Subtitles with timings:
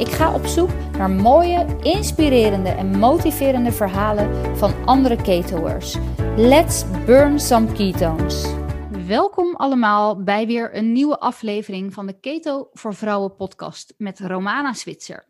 [0.00, 5.96] Ik ga op zoek naar mooie, inspirerende en motiverende verhalen van andere ketoers.
[6.36, 8.44] Let's burn some ketones.
[9.06, 14.72] Welkom allemaal bij weer een nieuwe aflevering van de Keto voor Vrouwen podcast met Romana
[14.72, 15.26] Switzer.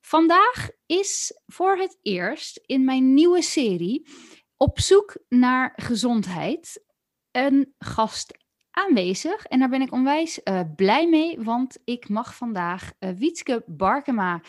[0.00, 4.08] Vandaag is voor het eerst in mijn nieuwe serie
[4.56, 6.84] op zoek naar gezondheid
[7.30, 8.36] een gast
[8.78, 9.44] aanwezig.
[9.44, 14.40] En daar ben ik onwijs uh, blij mee, want ik mag vandaag uh, Wietske Barkema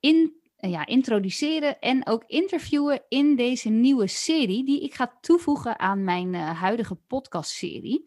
[0.00, 5.78] in, uh, ja, introduceren en ook interviewen in deze nieuwe serie, die ik ga toevoegen
[5.78, 8.04] aan mijn huidige podcastserie.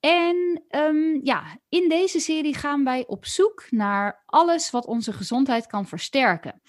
[0.00, 5.66] En um, ja, in deze serie gaan wij op zoek naar alles wat onze gezondheid
[5.66, 6.62] kan versterken.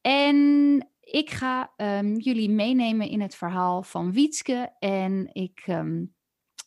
[0.00, 6.14] En ik ga um, jullie meenemen in het verhaal van Wietske en ik um,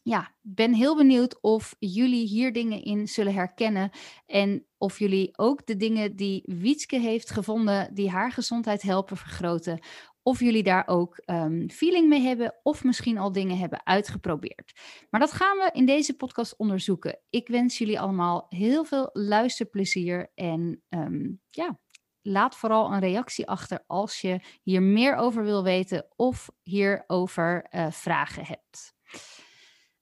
[0.07, 3.89] ja, ben heel benieuwd of jullie hier dingen in zullen herkennen.
[4.25, 9.79] En of jullie ook de dingen die Wietske heeft gevonden, die haar gezondheid helpen vergroten.
[10.23, 14.73] Of jullie daar ook um, feeling mee hebben, of misschien al dingen hebben uitgeprobeerd.
[15.09, 17.19] Maar dat gaan we in deze podcast onderzoeken.
[17.29, 20.31] Ik wens jullie allemaal heel veel luisterplezier.
[20.35, 21.79] En um, ja,
[22.21, 27.91] laat vooral een reactie achter als je hier meer over wil weten of hierover uh,
[27.91, 28.94] vragen hebt.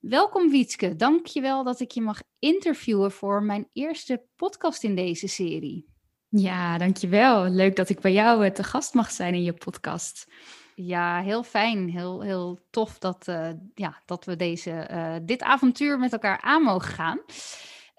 [0.09, 5.85] Welkom Wietske, dankjewel dat ik je mag interviewen voor mijn eerste podcast in deze serie.
[6.29, 7.49] Ja, dankjewel.
[7.49, 10.31] Leuk dat ik bij jou te gast mag zijn in je podcast.
[10.75, 11.89] Ja, heel fijn.
[11.89, 16.61] Heel, heel tof dat, uh, ja, dat we deze, uh, dit avontuur met elkaar aan
[16.61, 17.19] mogen gaan.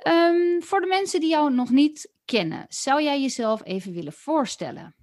[0.07, 4.95] Um, voor de mensen die jou nog niet kennen, zou jij jezelf even willen voorstellen?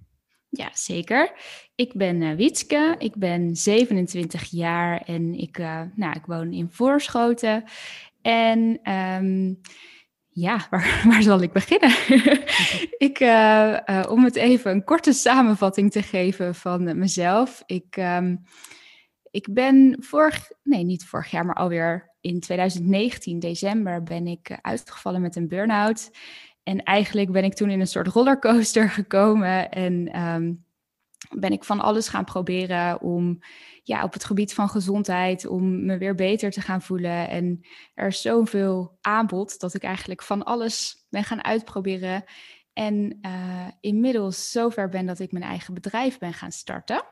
[0.54, 1.32] Ja, zeker.
[1.74, 6.70] Ik ben uh, Wietske, ik ben 27 jaar en ik, uh, nou, ik woon in
[6.70, 7.64] Voorschoten.
[8.22, 9.60] En um,
[10.28, 11.90] ja, waar, waar zal ik beginnen?
[13.08, 17.62] ik, uh, om het even een korte samenvatting te geven van mezelf.
[17.66, 18.44] Ik, um,
[19.30, 25.20] ik ben vorig, nee niet vorig jaar, maar alweer in 2019, december, ben ik uitgevallen
[25.20, 26.10] met een burn-out.
[26.62, 30.64] En eigenlijk ben ik toen in een soort rollercoaster gekomen en um,
[31.30, 33.38] ben ik van alles gaan proberen om
[33.82, 37.28] ja, op het gebied van gezondheid, om me weer beter te gaan voelen.
[37.28, 42.24] En er is zoveel aanbod dat ik eigenlijk van alles ben gaan uitproberen.
[42.72, 47.04] En uh, inmiddels zover ben dat ik mijn eigen bedrijf ben gaan starten.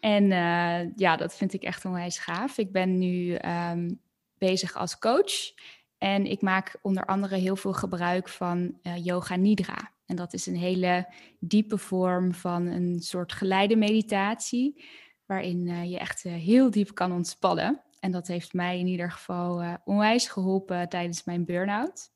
[0.00, 2.58] En uh, ja, dat vind ik echt onwijs gaaf.
[2.58, 3.38] Ik ben nu
[3.70, 4.00] um,
[4.38, 5.52] bezig als coach.
[5.98, 9.92] En ik maak onder andere heel veel gebruik van uh, yoga nidra.
[10.06, 14.84] En dat is een hele diepe vorm van een soort geleide meditatie,
[15.26, 17.82] waarin uh, je echt uh, heel diep kan ontspannen.
[18.00, 22.14] En dat heeft mij in ieder geval onwijs geholpen tijdens mijn burn-out.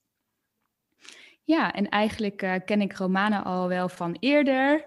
[1.44, 4.84] Ja, en eigenlijk ken ik Romana al wel van eerder.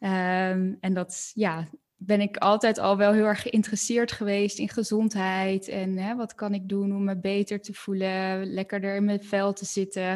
[0.00, 1.68] Um, en dat, ja,
[2.06, 5.68] ben ik altijd al wel heel erg geïnteresseerd geweest in gezondheid.
[5.68, 9.52] En hè, wat kan ik doen om me beter te voelen, lekkerder in mijn vel
[9.52, 10.12] te zitten.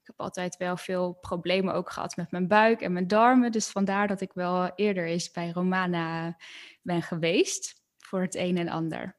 [0.00, 3.52] Ik heb altijd wel veel problemen ook gehad met mijn buik en mijn darmen.
[3.52, 6.36] Dus vandaar dat ik wel eerder eens bij Romana
[6.82, 9.16] ben geweest voor het een en ander.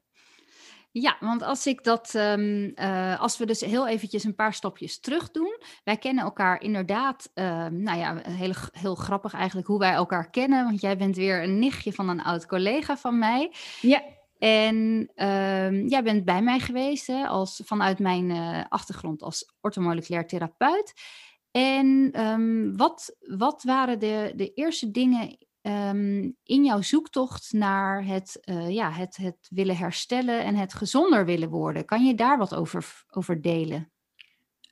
[1.01, 4.99] Ja, want als ik dat, um, uh, als we dus heel eventjes een paar stapjes
[4.99, 5.57] terug doen.
[5.83, 10.63] Wij kennen elkaar inderdaad, uh, nou ja, heel, heel grappig eigenlijk hoe wij elkaar kennen.
[10.63, 13.53] Want jij bent weer een nichtje van een oud collega van mij.
[13.81, 14.03] Ja.
[14.39, 14.75] En
[15.15, 20.93] um, jij bent bij mij geweest hè, als, vanuit mijn uh, achtergrond als orthomoleculair therapeut.
[21.51, 28.39] En um, wat, wat waren de, de eerste dingen um, in jouw zoektocht naar het,
[28.45, 31.85] uh, ja, het, het willen herstellen en het gezonder willen worden.
[31.85, 33.91] Kan je daar wat over, over delen?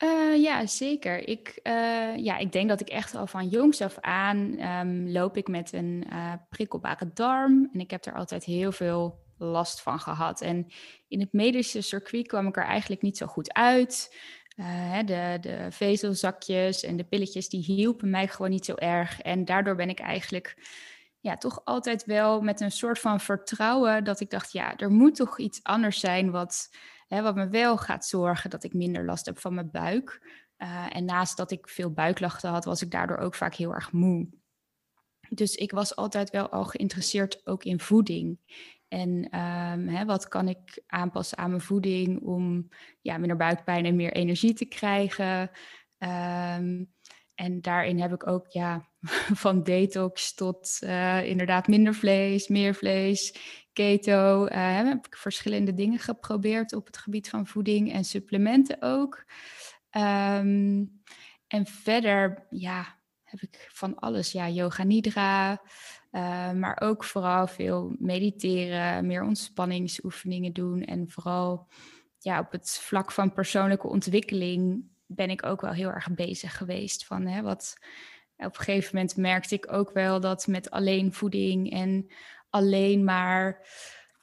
[0.04, 1.28] Uh, ja, zeker.
[1.28, 5.38] Ik, uh, ja, ik denk dat ik echt al van jongs af aan um, loop
[5.38, 6.06] ik met een
[6.50, 7.70] prikkelbare darm.
[7.74, 10.42] En ik heb er altijd heel veel last van gehad.
[10.42, 10.68] En
[11.08, 14.16] in het medische circuit kwam ik er eigenlijk niet zo goed uit.
[14.56, 19.22] Uh, de, vezelzakjes en de pilletjes, die hielpen mij gewoon niet zo erg.
[19.22, 20.58] En daardoor ben ik eigenlijk
[21.20, 25.16] ja, toch altijd wel met een soort van vertrouwen dat ik dacht, ja, er moet
[25.16, 26.70] toch iets anders zijn wat,
[27.08, 30.22] hè, wat me wel gaat zorgen dat ik minder last heb van mijn buik.
[30.58, 33.92] Uh, en naast dat ik veel buiklachten had, was ik daardoor ook vaak heel erg
[33.92, 34.28] moe.
[35.30, 38.40] Dus ik was altijd wel al geïnteresseerd ook in voeding.
[38.96, 42.68] En ehm, hè, wat kan ik aanpassen aan mijn voeding om
[43.02, 45.52] ja, minder buikpijn en meer energie te krijgen?
[45.98, 46.84] Ehm,
[47.34, 48.90] en daarin heb ik ook ja,
[49.44, 53.36] van detox tot uh, inderdaad minder vlees, meer vlees,
[53.74, 54.46] keto.
[54.46, 59.26] Uh, heb ik verschillende dingen geprobeerd op het gebied van voeding en supplementen ook.
[59.92, 61.02] Um,
[61.48, 64.32] en verder, ja, heb ik van alles.
[64.32, 65.62] Ja, yoga nidra,
[66.16, 70.84] uh, maar ook vooral veel mediteren, meer ontspanningsoefeningen doen.
[70.84, 71.68] En vooral
[72.20, 77.06] ja, op het vlak van persoonlijke ontwikkeling ben ik ook wel heel erg bezig geweest.
[77.06, 77.78] Van, hè, wat,
[78.38, 82.12] op een gegeven moment merkte ik ook wel dat met alleen voeding en
[82.50, 83.68] alleen maar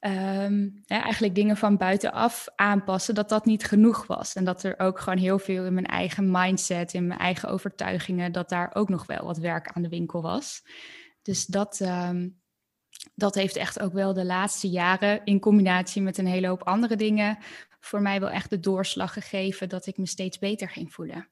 [0.00, 4.34] um, eigenlijk dingen van buitenaf aanpassen, dat dat niet genoeg was.
[4.34, 8.32] En dat er ook gewoon heel veel in mijn eigen mindset, in mijn eigen overtuigingen,
[8.32, 10.62] dat daar ook nog wel wat werk aan de winkel was.
[11.22, 12.40] Dus dat, um,
[13.14, 16.96] dat heeft echt ook wel de laatste jaren in combinatie met een hele hoop andere
[16.96, 17.38] dingen
[17.80, 21.28] voor mij wel echt de doorslag gegeven dat ik me steeds beter ging voelen.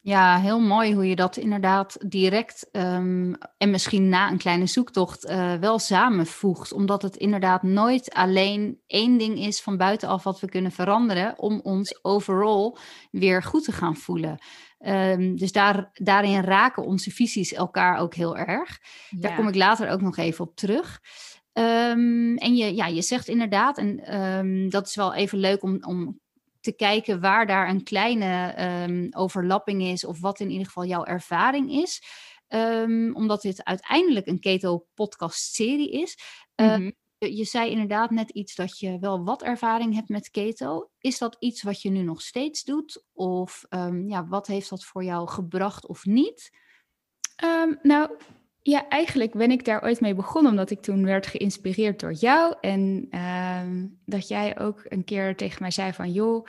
[0.00, 5.30] Ja, heel mooi hoe je dat inderdaad direct um, en misschien na een kleine zoektocht
[5.30, 6.72] uh, wel samenvoegt.
[6.72, 11.60] Omdat het inderdaad nooit alleen één ding is van buitenaf wat we kunnen veranderen om
[11.62, 12.78] ons overal
[13.10, 14.38] weer goed te gaan voelen.
[14.86, 18.78] Um, dus daar, daarin raken onze visies elkaar ook heel erg.
[19.08, 19.18] Ja.
[19.20, 21.00] Daar kom ik later ook nog even op terug.
[21.52, 26.20] Um, en je, ja, je zegt inderdaad, en dat is wel even leuk om, om
[26.60, 31.72] te kijken waar daar een kleine overlapping is of wat in ieder geval jouw ervaring
[31.72, 32.02] is.
[33.12, 36.18] Omdat dit uiteindelijk een keto-podcast-serie is.
[36.56, 40.90] Uh, mm Je zei inderdaad net iets dat je wel wat ervaring hebt met keto.
[41.00, 43.04] Is dat iets wat je nu nog steeds doet?
[43.12, 46.50] Of um, ja, wat heeft dat voor jou gebracht of niet?
[47.82, 48.16] nou,
[48.62, 52.54] ja, eigenlijk ben ik daar ooit mee begonnen, omdat ik toen werd geïnspireerd door jou.
[52.60, 56.46] En uh, dat jij ook een keer tegen mij zei van, joh,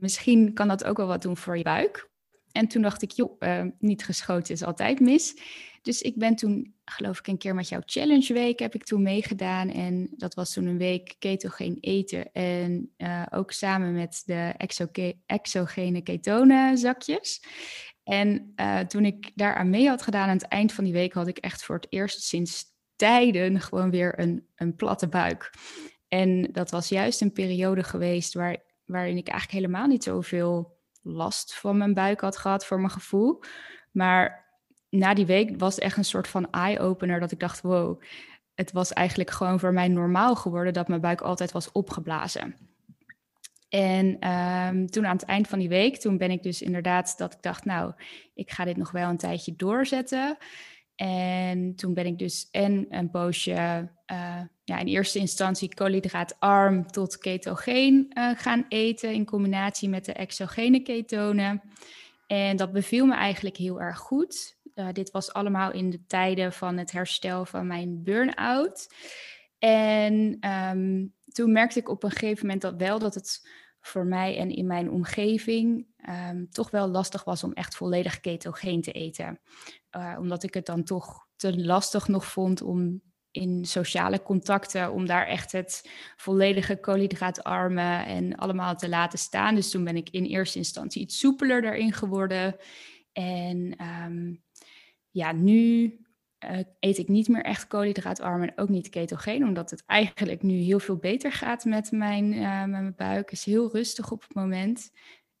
[0.00, 2.09] misschien kan dat ook wel wat doen voor je buik.
[2.52, 5.34] En toen dacht ik, joh, uh, niet geschoten is altijd mis.
[5.82, 9.02] Dus ik ben toen, geloof ik, een keer met jouw challenge week heb ik toen
[9.02, 9.70] meegedaan.
[9.70, 12.32] En dat was toen een week ketogeen eten.
[12.32, 14.54] En uh, ook samen met de
[15.26, 17.42] exogene ketone zakjes.
[18.04, 21.26] En uh, toen ik daaraan mee had gedaan aan het eind van die week, had
[21.26, 22.64] ik echt voor het eerst sinds
[22.96, 25.50] tijden gewoon weer een, een platte buik.
[26.08, 31.54] En dat was juist een periode geweest waar, waarin ik eigenlijk helemaal niet zoveel last
[31.54, 33.42] van mijn buik had gehad voor mijn gevoel.
[33.90, 34.48] Maar
[34.88, 38.02] na die week was het echt een soort van eye-opener dat ik dacht, wow,
[38.54, 42.54] het was eigenlijk gewoon voor mij normaal geworden dat mijn buik altijd was opgeblazen.
[43.68, 47.32] En um, toen aan het eind van die week, toen ben ik dus inderdaad dat
[47.32, 47.92] ik dacht, nou,
[48.34, 50.36] ik ga dit nog wel een tijdje doorzetten.
[51.00, 53.52] En toen ben ik dus en een poosje,
[54.12, 60.12] uh, ja, in eerste instantie koolhydraatarm tot ketogeen uh, gaan eten in combinatie met de
[60.12, 61.62] exogene ketonen.
[62.26, 64.58] En dat beviel me eigenlijk heel erg goed.
[64.74, 68.94] Uh, dit was allemaal in de tijden van het herstel van mijn burn-out.
[69.58, 73.48] En um, toen merkte ik op een gegeven moment dat wel dat het
[73.80, 78.82] voor mij en in mijn omgeving um, toch wel lastig was om echt volledig ketogeen
[78.82, 79.40] te eten.
[79.96, 85.06] Uh, omdat ik het dan toch te lastig nog vond om in sociale contacten, om
[85.06, 89.54] daar echt het volledige koolhydraatarme en allemaal te laten staan.
[89.54, 92.56] Dus toen ben ik in eerste instantie iets soepeler daarin geworden.
[93.12, 94.42] En um,
[95.10, 95.84] ja, nu
[96.44, 100.54] uh, eet ik niet meer echt koolhydraatarm en ook niet ketogeen, omdat het eigenlijk nu
[100.54, 103.30] heel veel beter gaat met mijn, uh, met mijn buik.
[103.30, 104.90] is heel rustig op het moment.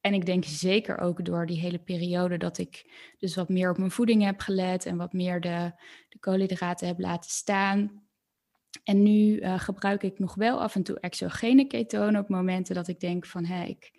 [0.00, 3.78] En ik denk zeker ook door die hele periode dat ik dus wat meer op
[3.78, 5.72] mijn voeding heb gelet en wat meer de,
[6.08, 8.02] de koolhydraten heb laten staan.
[8.84, 12.88] En nu uh, gebruik ik nog wel af en toe exogene ketonen op momenten dat
[12.88, 13.90] ik denk van hé, ik,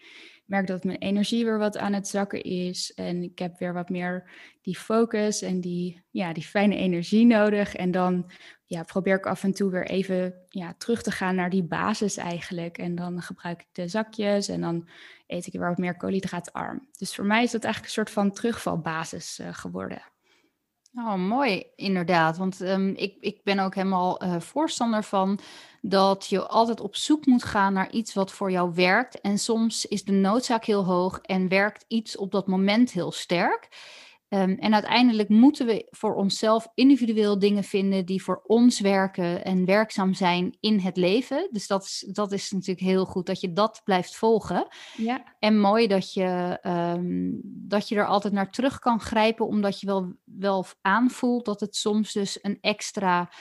[0.51, 2.93] merk dat mijn energie weer wat aan het zakken is.
[2.93, 4.31] En ik heb weer wat meer
[4.62, 7.75] die focus en die, ja, die fijne energie nodig.
[7.75, 8.31] En dan
[8.71, 12.17] ja, probeer ik af en toe weer even ja, terug te gaan naar die basis
[12.17, 12.77] eigenlijk.
[12.77, 14.87] En dan gebruik ik de zakjes en dan
[15.27, 16.87] eet ik weer wat meer koolhydraatarm.
[16.97, 20.01] Dus voor mij is dat eigenlijk een soort van terugvalbasis uh, geworden.
[20.95, 22.37] Oh, mooi, inderdaad.
[22.37, 25.39] Want um, ik, ik ben ook helemaal uh, voorstander van
[25.81, 29.21] dat je altijd op zoek moet gaan naar iets wat voor jou werkt.
[29.21, 33.69] En soms is de noodzaak heel hoog en werkt iets op dat moment heel sterk.
[34.33, 39.65] Um, en uiteindelijk moeten we voor onszelf individueel dingen vinden die voor ons werken en
[39.65, 41.47] werkzaam zijn in het leven.
[41.51, 44.67] Dus dat is, dat is natuurlijk heel goed dat je dat blijft volgen.
[44.97, 45.23] Ja.
[45.39, 49.85] En mooi dat je, um, dat je er altijd naar terug kan grijpen, omdat je
[49.85, 53.31] wel, wel aanvoelt dat het soms dus een extra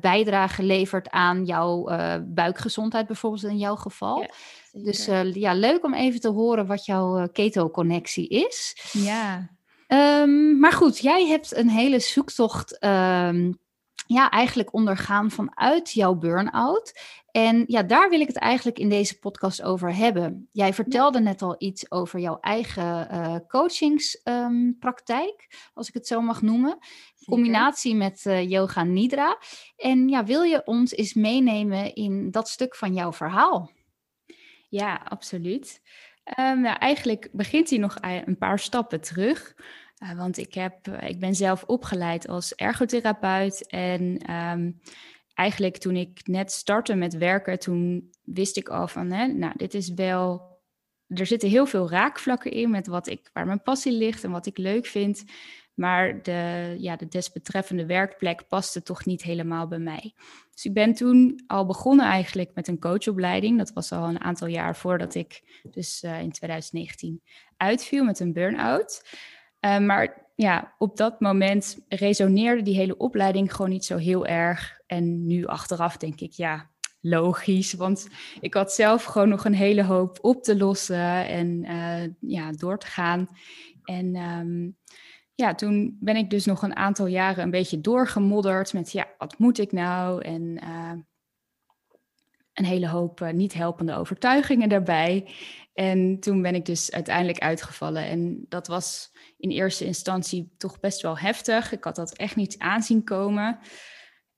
[0.00, 1.84] bijdrage levert aan jouw
[2.26, 4.26] buikgezondheid, bijvoorbeeld in jouw geval.
[4.72, 8.76] dus ja, leuk om even te horen wat jouw keto-connectie is.
[8.92, 9.52] Ja.
[9.94, 13.58] Um, maar goed, jij hebt een hele zoektocht um,
[14.06, 17.00] ja, eigenlijk ondergaan vanuit jouw burn-out.
[17.30, 20.48] En ja, daar wil ik het eigenlijk in deze podcast over hebben.
[20.52, 26.42] Jij vertelde net al iets over jouw eigen uh, coachingspraktijk, als ik het zo mag
[26.42, 26.78] noemen.
[27.24, 29.38] Combinatie met uh, yoga nidra.
[29.76, 33.70] En ja, wil je ons eens meenemen in dat stuk van jouw verhaal?
[34.68, 35.80] Ja, absoluut.
[36.38, 39.54] Um, nou, eigenlijk begint hij nog een paar stappen terug.
[40.04, 44.80] Uh, want ik, heb, ik ben zelf opgeleid als ergotherapeut en um,
[45.34, 49.74] eigenlijk toen ik net startte met werken, toen wist ik al van, hè, nou, dit
[49.74, 50.52] is wel.
[51.06, 54.46] Er zitten heel veel raakvlakken in met wat ik, waar mijn passie ligt en wat
[54.46, 55.24] ik leuk vind.
[55.74, 60.14] Maar de, ja, de desbetreffende werkplek paste toch niet helemaal bij mij.
[60.50, 63.58] Dus ik ben toen al begonnen eigenlijk met een coachopleiding.
[63.58, 67.22] Dat was al een aantal jaar voordat ik dus uh, in 2019
[67.56, 69.02] uitviel met een burn-out.
[69.64, 74.80] Uh, maar ja, op dat moment resoneerde die hele opleiding gewoon niet zo heel erg.
[74.86, 77.72] En nu achteraf denk ik, ja, logisch.
[77.74, 78.08] Want
[78.40, 82.78] ik had zelf gewoon nog een hele hoop op te lossen en uh, ja, door
[82.78, 83.28] te gaan.
[83.84, 84.76] En um,
[85.34, 89.38] ja, toen ben ik dus nog een aantal jaren een beetje doorgemodderd met, ja, wat
[89.38, 90.22] moet ik nou?
[90.22, 90.92] En uh,
[92.52, 95.28] een hele hoop uh, niet helpende overtuigingen daarbij.
[95.74, 98.04] En toen ben ik dus uiteindelijk uitgevallen.
[98.04, 101.72] En dat was in eerste instantie toch best wel heftig.
[101.72, 103.58] Ik had dat echt niet aanzien komen.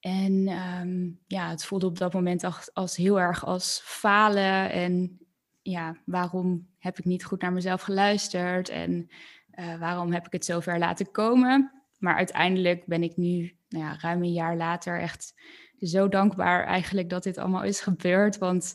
[0.01, 4.71] En um, ja, het voelde op dat moment als, als heel erg als falen.
[4.71, 5.19] En
[5.63, 8.69] ja, waarom heb ik niet goed naar mezelf geluisterd?
[8.69, 9.11] En
[9.55, 11.73] uh, waarom heb ik het zover laten komen?
[11.99, 15.35] Maar uiteindelijk ben ik nu, nou ja, ruim een jaar later, echt
[15.79, 18.39] zo dankbaar eigenlijk dat dit allemaal is gebeurd.
[18.39, 18.75] Want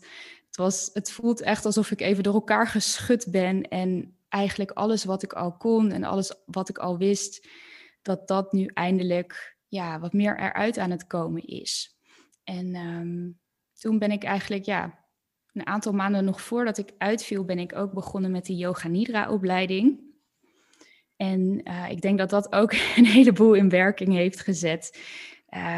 [0.51, 3.62] het, was, het voelt echt alsof ik even door elkaar geschud ben.
[3.62, 7.48] En eigenlijk alles wat ik al kon en alles wat ik al wist,
[8.01, 11.98] dat dat nu eindelijk ja, wat meer eruit aan het komen is.
[12.43, 13.39] En um,
[13.74, 15.00] toen ben ik eigenlijk, ja,
[15.53, 19.29] een aantal maanden nog voordat ik uitviel, ben ik ook begonnen met de Yoga Nidra
[19.29, 20.00] opleiding.
[21.15, 25.00] En uh, ik denk dat dat ook een heleboel in werking heeft gezet.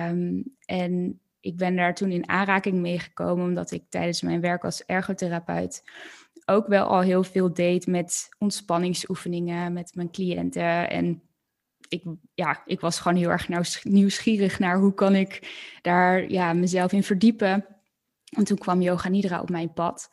[0.10, 4.64] Um, en ik ben daar toen in aanraking mee gekomen, omdat ik tijdens mijn werk
[4.64, 5.84] als ergotherapeut
[6.46, 10.90] ook wel al heel veel deed met ontspanningsoefeningen met mijn cliënten.
[10.90, 11.22] En
[11.88, 13.48] ik, ja, ik was gewoon heel erg
[13.84, 15.40] nieuwsgierig naar hoe kan ik
[15.82, 17.66] daar ja, mezelf in verdiepen.
[18.30, 20.10] En toen kwam Yoga Nidra op mijn pad.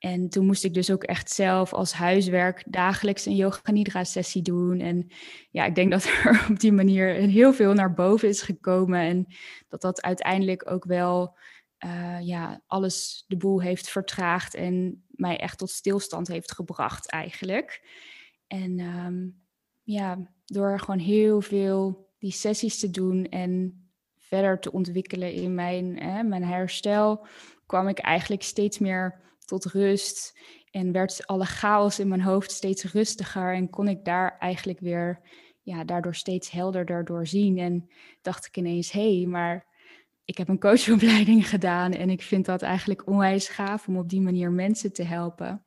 [0.00, 4.42] En toen moest ik dus ook echt zelf als huiswerk dagelijks een yoga nidra sessie
[4.42, 4.80] doen.
[4.80, 5.10] En
[5.50, 9.00] ja, ik denk dat er op die manier heel veel naar boven is gekomen.
[9.00, 9.26] En
[9.68, 11.36] dat dat uiteindelijk ook wel
[11.84, 17.88] uh, ja, alles de boel heeft vertraagd en mij echt tot stilstand heeft gebracht eigenlijk.
[18.46, 19.42] En um,
[19.82, 23.82] ja, door gewoon heel veel die sessies te doen en
[24.16, 25.92] verder te ontwikkelen in mijn,
[26.28, 27.26] mijn herstel,
[27.66, 30.38] kwam ik eigenlijk steeds meer tot rust
[30.70, 35.20] en werd alle chaos in mijn hoofd steeds rustiger en kon ik daar eigenlijk weer,
[35.62, 37.58] ja, daardoor steeds helderder doorzien.
[37.58, 37.90] En
[38.22, 39.66] dacht ik ineens, hé, hey, maar
[40.24, 44.20] ik heb een coachopleiding gedaan en ik vind dat eigenlijk onwijs gaaf om op die
[44.20, 45.64] manier mensen te helpen.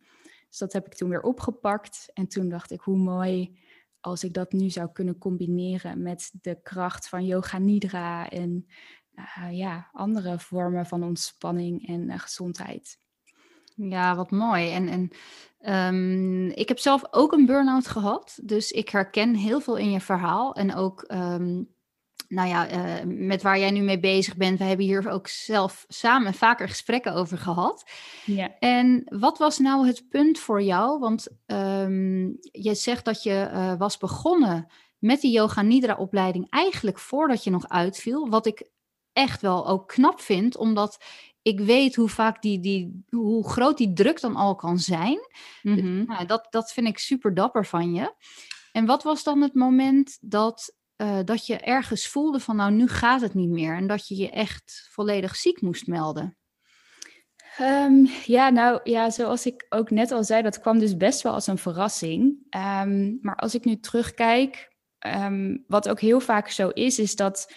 [0.49, 3.59] Dus dat heb ik toen weer opgepakt en toen dacht ik, hoe mooi
[3.99, 8.65] als ik dat nu zou kunnen combineren met de kracht van yoga nidra en
[9.15, 12.97] uh, ja, andere vormen van ontspanning en uh, gezondheid.
[13.75, 14.71] Ja, wat mooi.
[14.71, 15.11] En, en
[15.93, 18.39] um, ik heb zelf ook een burn-out gehad.
[18.43, 20.53] Dus ik herken heel veel in je verhaal.
[20.53, 21.71] En ook, um,
[22.27, 24.57] nou ja, uh, met waar jij nu mee bezig bent.
[24.57, 27.89] We hebben hier ook zelf samen vaker gesprekken over gehad.
[28.25, 28.55] Ja.
[28.59, 30.99] En wat was nou het punt voor jou?
[30.99, 34.67] Want um, je zegt dat je uh, was begonnen
[34.99, 38.29] met die Yoga Nidra opleiding eigenlijk voordat je nog uitviel.
[38.29, 38.71] Wat ik
[39.13, 41.03] echt wel ook knap vind, omdat
[41.43, 45.19] ik weet hoe vaak die, die, hoe groot die druk dan al kan zijn.
[45.61, 46.05] Mm -hmm.
[46.05, 48.13] nou, dat, dat vind ik super dapper van je.
[48.71, 52.87] En wat was dan het moment dat, uh, dat je ergens voelde van nou nu
[52.87, 56.37] gaat het niet meer en dat je je echt volledig ziek moest melden?
[57.59, 61.33] Um, ja, nou ja, zoals ik ook net al zei, dat kwam dus best wel
[61.33, 62.37] als een verrassing.
[62.49, 64.75] Um, maar als ik nu terugkijk,
[65.07, 67.53] um, wat ook heel vaak zo is, is dat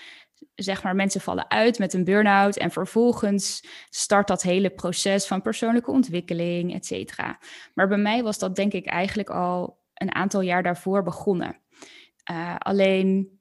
[0.54, 5.42] zeg maar, mensen vallen uit met een burn-out en vervolgens start dat hele proces van
[5.42, 7.40] persoonlijke ontwikkeling, et cetera.
[7.74, 11.60] Maar bij mij was dat denk ik eigenlijk al een aantal jaar daarvoor begonnen.
[12.30, 13.40] Uh, alleen,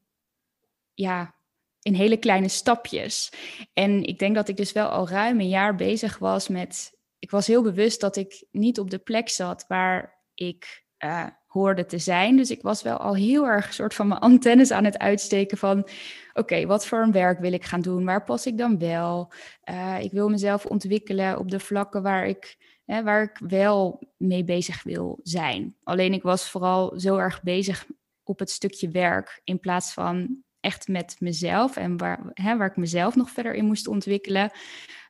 [0.94, 1.36] ja,
[1.82, 3.32] in hele kleine stapjes.
[3.74, 7.00] En ik denk dat ik dus wel al ruim een jaar bezig was met.
[7.20, 11.86] Ik was heel bewust dat ik niet op de plek zat waar ik uh, hoorde
[11.86, 12.36] te zijn.
[12.36, 15.88] Dus ik was wel al heel erg soort van mijn antennes aan het uitsteken van
[16.34, 18.06] oké, wat voor een werk wil ik gaan doen?
[18.06, 19.32] Waar pas ik dan wel?
[19.70, 24.44] Uh, ik wil mezelf ontwikkelen op de vlakken waar ik, hè, waar ik wel mee
[24.44, 25.76] bezig wil zijn.
[25.84, 27.86] Alleen ik was vooral zo erg bezig
[28.24, 32.78] op het stukje werk in plaats van echt met mezelf en waar, hè, waar ik
[32.78, 34.52] mezelf nog verder in moest ontwikkelen,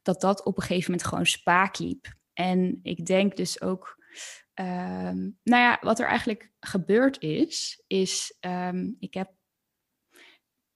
[0.03, 2.13] dat dat op een gegeven moment gewoon spaak liep.
[2.33, 4.03] En ik denk dus ook
[4.59, 9.31] Um, nou ja, wat er eigenlijk gebeurd is, is um, ik heb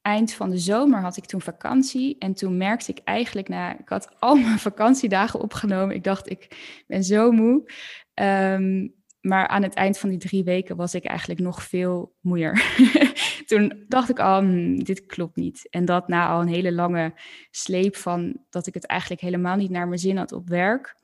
[0.01, 3.89] eind van de zomer had ik toen vakantie en toen merkte ik eigenlijk, nou, ik
[3.89, 5.95] had al mijn vakantiedagen opgenomen.
[5.95, 6.48] Ik dacht, ik
[6.88, 7.71] ben zo moe.
[8.13, 12.75] Um, maar aan het eind van die drie weken was ik eigenlijk nog veel moeier.
[13.45, 15.67] toen dacht ik al, hm, dit klopt niet.
[15.69, 17.13] En dat na al een hele lange
[17.51, 20.95] sleep van dat ik het eigenlijk helemaal niet naar mijn zin had op werk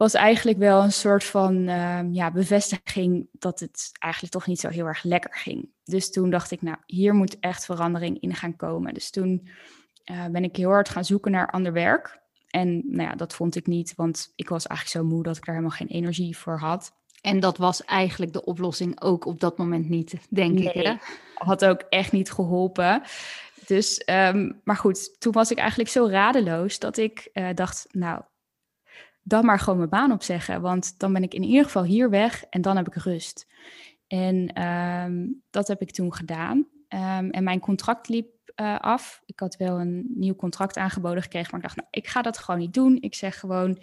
[0.00, 4.68] was eigenlijk wel een soort van uh, ja, bevestiging dat het eigenlijk toch niet zo
[4.68, 5.68] heel erg lekker ging.
[5.84, 8.94] Dus toen dacht ik, nou, hier moet echt verandering in gaan komen.
[8.94, 9.48] Dus toen
[10.10, 12.20] uh, ben ik heel hard gaan zoeken naar ander werk.
[12.48, 15.46] En nou ja, dat vond ik niet, want ik was eigenlijk zo moe dat ik
[15.46, 16.92] er helemaal geen energie voor had.
[17.20, 20.86] En dat was eigenlijk de oplossing ook op dat moment niet, denk nee, ik.
[20.86, 20.94] Hè?
[21.34, 23.02] Had ook echt niet geholpen.
[23.66, 28.22] Dus, um, maar goed, toen was ik eigenlijk zo radeloos dat ik uh, dacht, nou,
[29.22, 30.60] dan maar gewoon mijn baan opzeggen.
[30.60, 33.46] Want dan ben ik in ieder geval hier weg en dan heb ik rust.
[34.06, 36.56] En um, dat heb ik toen gedaan.
[36.88, 38.28] Um, en mijn contract liep
[38.60, 39.22] uh, af.
[39.26, 42.38] Ik had wel een nieuw contract aangeboden gekregen, maar ik dacht, nou, ik ga dat
[42.38, 42.98] gewoon niet doen.
[43.00, 43.82] Ik zeg gewoon,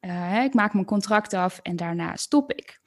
[0.00, 2.80] uh, ik maak mijn contract af en daarna stop ik.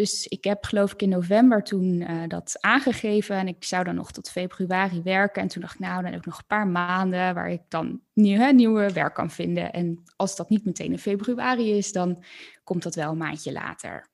[0.00, 3.94] Dus ik heb geloof ik in november toen uh, dat aangegeven en ik zou dan
[3.94, 5.42] nog tot februari werken.
[5.42, 8.00] En toen dacht ik, nou, dan heb ik nog een paar maanden waar ik dan
[8.12, 9.72] nieuw, nieuwe werk kan vinden.
[9.72, 12.24] En als dat niet meteen in februari is, dan
[12.64, 14.08] komt dat wel een maandje later.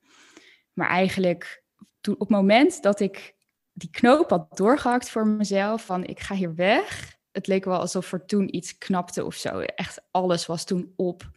[0.73, 1.63] Maar eigenlijk
[2.01, 3.35] toen, op het moment dat ik
[3.73, 7.15] die knoop had doorgehakt voor mezelf, van ik ga hier weg.
[7.31, 9.59] Het leek wel alsof er toen iets knapte of zo.
[9.59, 11.29] Echt alles was toen op.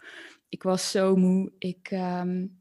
[0.48, 1.52] Ik was zo moe.
[1.58, 2.59] Ik, um,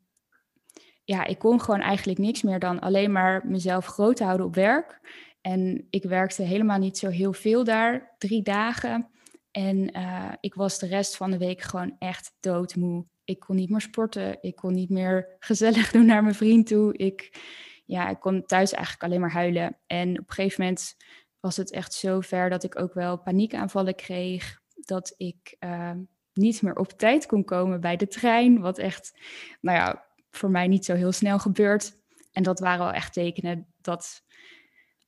[1.09, 4.99] ja, ik kon gewoon eigenlijk niks meer dan alleen maar mezelf groot houden op werk.
[5.41, 9.09] En ik werkte helemaal niet zo heel veel daar, drie dagen.
[9.51, 13.05] En uh, ik was de rest van de week gewoon echt doodmoe.
[13.23, 16.97] Ik kon niet meer sporten, ik kon niet meer gezellig doen naar mijn vriend toe.
[16.97, 17.41] Ik,
[17.85, 19.77] ja, ik kon thuis eigenlijk alleen maar huilen.
[19.87, 20.95] En op een gegeven moment
[21.39, 24.59] was het echt zo ver dat ik ook wel paniekaanvallen kreeg.
[24.73, 25.91] Dat ik uh,
[26.33, 28.59] niet meer op tijd kon komen bij de trein.
[28.59, 29.19] Wat echt,
[29.61, 31.97] nou ja, voor mij niet zo heel snel gebeurt.
[32.31, 34.23] En dat waren wel echt tekenen dat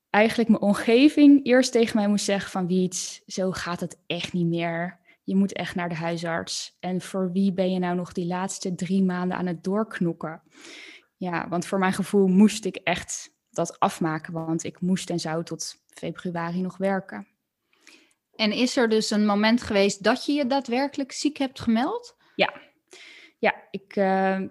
[0.09, 2.93] eigenlijk mijn omgeving eerst tegen mij moest zeggen van wie
[3.25, 4.99] zo gaat het echt niet meer.
[5.23, 6.77] Je moet echt naar de huisarts.
[6.79, 10.41] En voor wie ben je nou nog die laatste drie maanden aan het doorknokken?
[11.17, 15.43] Ja, want voor mijn gevoel moest ik echt dat afmaken, want ik moest en zou
[15.43, 17.27] tot februari nog werken.
[18.35, 22.15] En is er dus een moment geweest dat je je daadwerkelijk ziek hebt gemeld?
[22.35, 22.53] Ja,
[23.37, 24.41] ja ik, uh,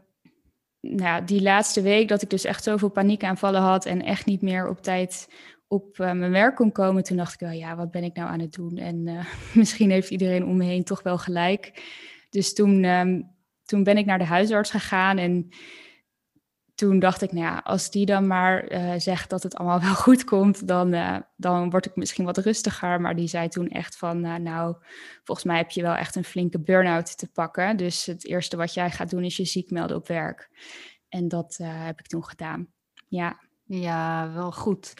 [0.81, 4.69] nou, die laatste week dat ik dus echt zoveel paniekaanvallen had en echt niet meer
[4.69, 5.29] op tijd
[5.69, 8.29] op uh, mijn werk kon komen, toen dacht ik wel, ja, wat ben ik nou
[8.29, 8.77] aan het doen?
[8.77, 11.83] En uh, misschien heeft iedereen om me heen toch wel gelijk.
[12.31, 13.31] Dus toen, um,
[13.65, 15.49] toen ben ik naar de huisarts gegaan en
[16.81, 19.95] toen dacht ik, nou ja, als die dan maar uh, zegt dat het allemaal wel
[19.95, 23.01] goed komt, dan, uh, dan word ik misschien wat rustiger.
[23.01, 24.77] Maar die zei toen echt van, uh, nou,
[25.25, 27.77] volgens mij heb je wel echt een flinke burn-out te pakken.
[27.77, 30.51] Dus het eerste wat jij gaat doen is je ziek melden op werk.
[31.09, 32.69] En dat heb ik toen gedaan.
[33.09, 33.39] Ja.
[33.65, 34.95] Ja, wel goed.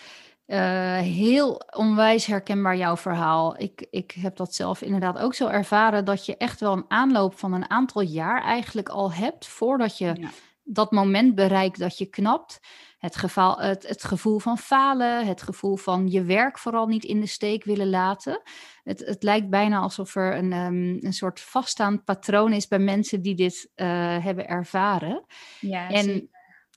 [1.03, 3.61] heel onwijs herkenbaar jouw verhaal.
[3.61, 7.39] Ik, ik heb dat zelf inderdaad ook zo ervaren dat je echt wel een aanloop
[7.39, 10.15] van een aantal jaar eigenlijk al hebt voordat je.
[10.21, 10.29] Ja
[10.73, 12.61] dat moment bereikt dat je knapt.
[12.99, 17.21] Het, geval, het, het, gevoel van falen, het gevoel van je werk vooral niet in
[17.21, 18.43] de steek willen laten.
[18.83, 23.23] Het, het lijkt bijna alsof er een, um, een soort vaststaand patroon is bij mensen
[23.23, 23.87] die dit uh,
[24.25, 25.25] hebben ervaren.
[25.61, 26.31] Ja, en,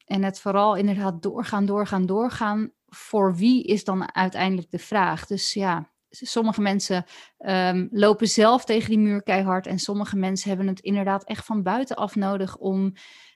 [0.05, 2.71] en het vooral inderdaad doorgaan, doorgaan, doorgaan.
[2.87, 5.25] Voor wie is dan uiteindelijk de vraag?
[5.25, 7.05] Dus ja, sommige mensen
[7.37, 9.67] um, lopen zelf tegen die muur keihard.
[9.67, 12.93] En sommige mensen hebben het inderdaad echt van buitenaf nodig om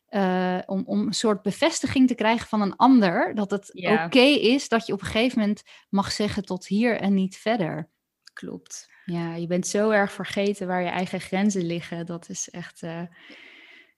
[0.10, 3.36] uh, om, om een soort bevestiging te krijgen van een ander.
[3.36, 3.94] Dat het ja.
[3.94, 7.38] oké okay is dat je op een gegeven moment mag zeggen tot hier en niet
[7.38, 7.90] verder.
[8.34, 8.90] Klopt.
[9.06, 12.06] Ja, je bent zo erg vergeten waar je eigen grenzen liggen.
[12.06, 13.02] Dat is echt uh,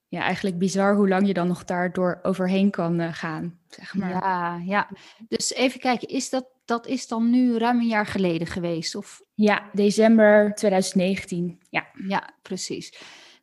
[0.08, 3.60] ja, eigenlijk bizar hoe lang je dan nog daardoor overheen kan uh, gaan.
[3.68, 4.10] Zeg maar.
[4.10, 4.90] Ja, ja.
[5.28, 8.96] Dus even kijken, is dat dat is dan nu ruim een jaar geleden geweest?
[8.96, 9.22] Of?
[9.34, 11.60] Ja, december 2019.
[11.70, 12.94] Ja, ja precies.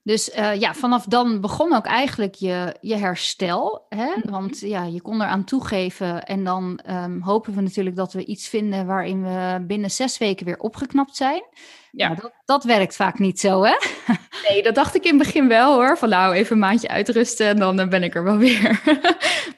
[0.06, 3.86] Dus uh, ja, vanaf dan begon ook eigenlijk je, je herstel.
[3.88, 4.06] Hè?
[4.06, 4.30] Mhm.
[4.30, 6.24] Want ja, je kon eraan toegeven.
[6.24, 10.46] En dan um, hopen we natuurlijk dat we iets vinden waarin we binnen zes weken
[10.46, 11.42] weer opgeknapt zijn.
[11.90, 13.74] Ja, dat, dat werkt vaak niet zo, hè?
[14.48, 15.98] Nee, dat dacht ik in het begin wel hoor.
[15.98, 18.80] Van nou, even een maandje uitrusten en dan ben ik er wel weer.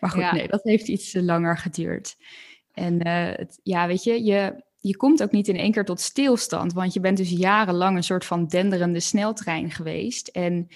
[0.01, 2.17] maar goed, nee, dat heeft iets langer geduurd.
[2.75, 6.01] En uh, het, ja, weet je, je, je komt ook niet in één keer tot
[6.01, 10.29] stilstand, want je bent dus jarenlang een soort van denderende sneltrein geweest.
[10.29, 10.69] En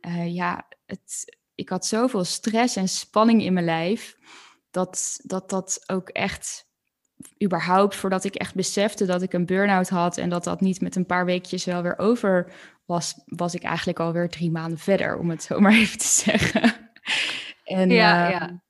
[0.00, 4.16] uh, ja, het, ik had zoveel stress en spanning in mijn lijf,
[4.70, 6.66] dat dat, dat ook echt
[7.44, 10.96] überhaupt voordat ik echt besefte dat ik een burn-out had en dat dat niet met
[10.96, 12.52] een paar weekjes wel weer over
[12.84, 16.74] was, was ik eigenlijk alweer drie maanden verder, om het zo maar even te zeggen.
[17.64, 18.62] En, ja, uh, ja.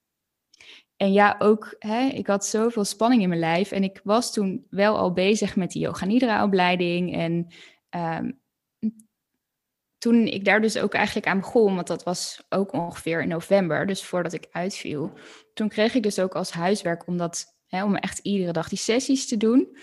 [0.96, 3.70] En ja, ook, hè, ik had zoveel spanning in mijn lijf.
[3.70, 7.14] En ik was toen wel al bezig met die Yoga Nidra opleiding.
[7.14, 7.46] En
[7.90, 8.40] um,
[9.98, 13.86] toen ik daar dus ook eigenlijk aan begon, want dat was ook ongeveer in november,
[13.86, 15.12] dus voordat ik uitviel.
[15.54, 18.78] Toen kreeg ik dus ook als huiswerk om, dat, hè, om echt iedere dag die
[18.78, 19.76] sessies te doen.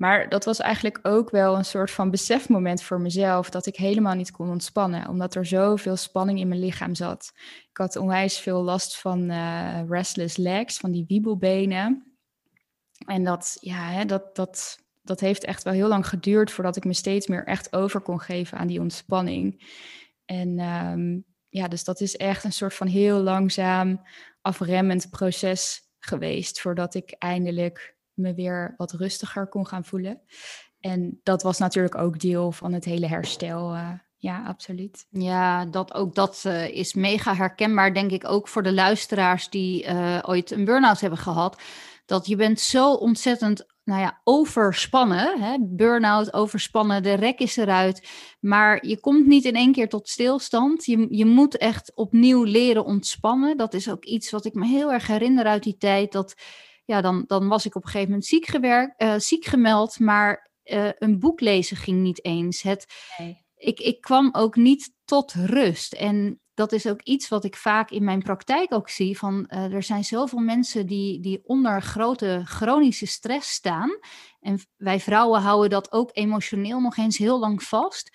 [0.00, 4.14] Maar dat was eigenlijk ook wel een soort van besefmoment voor mezelf dat ik helemaal
[4.14, 7.32] niet kon ontspannen, omdat er zoveel spanning in mijn lichaam zat.
[7.70, 12.16] Ik had onwijs veel last van uh, restless legs, van die wiebelbenen.
[13.06, 16.84] En dat, ja, hè, dat, dat, dat heeft echt wel heel lang geduurd voordat ik
[16.84, 19.74] me steeds meer echt over kon geven aan die ontspanning.
[20.24, 24.02] En um, ja, dus dat is echt een soort van heel langzaam
[24.40, 30.20] afremmend proces geweest voordat ik eindelijk me weer wat rustiger kon gaan voelen.
[30.80, 33.74] En dat was natuurlijk ook deel van het hele herstel.
[33.74, 35.06] Uh, ja, absoluut.
[35.10, 39.84] Ja, dat, ook dat uh, is mega herkenbaar, denk ik, ook voor de luisteraars die
[39.84, 41.62] uh, ooit een burn-out hebben gehad.
[42.06, 45.40] Dat je bent zo ontzettend nou ja, overspannen.
[45.40, 45.56] Hè?
[45.60, 48.08] Burn-out, overspannen, de rek is eruit.
[48.40, 50.84] Maar je komt niet in één keer tot stilstand.
[50.84, 53.56] Je, je moet echt opnieuw leren ontspannen.
[53.56, 56.12] Dat is ook iets wat ik me heel erg herinner uit die tijd.
[56.12, 56.34] Dat
[56.90, 60.50] ja, dan, dan was ik op een gegeven moment ziek, gewerkt, uh, ziek gemeld, maar
[60.64, 62.62] uh, een boek lezen ging niet eens.
[62.62, 62.86] Het,
[63.18, 63.44] nee.
[63.56, 65.92] ik, ik kwam ook niet tot rust.
[65.92, 69.18] En dat is ook iets wat ik vaak in mijn praktijk ook zie.
[69.18, 73.98] Van, uh, er zijn zoveel mensen die, die onder grote chronische stress staan.
[74.40, 78.10] En wij vrouwen houden dat ook emotioneel nog eens heel lang vast.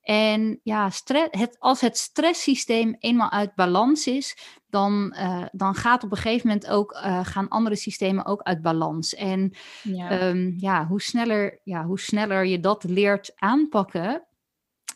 [0.00, 0.90] En ja,
[1.30, 4.36] het, als het stresssysteem eenmaal uit balans is,
[4.76, 8.62] dan, uh, dan gaat op een gegeven moment ook, uh, gaan andere systemen ook uit
[8.62, 9.14] balans.
[9.14, 10.28] En ja.
[10.28, 14.26] Um, ja, hoe, sneller, ja, hoe sneller je dat leert aanpakken,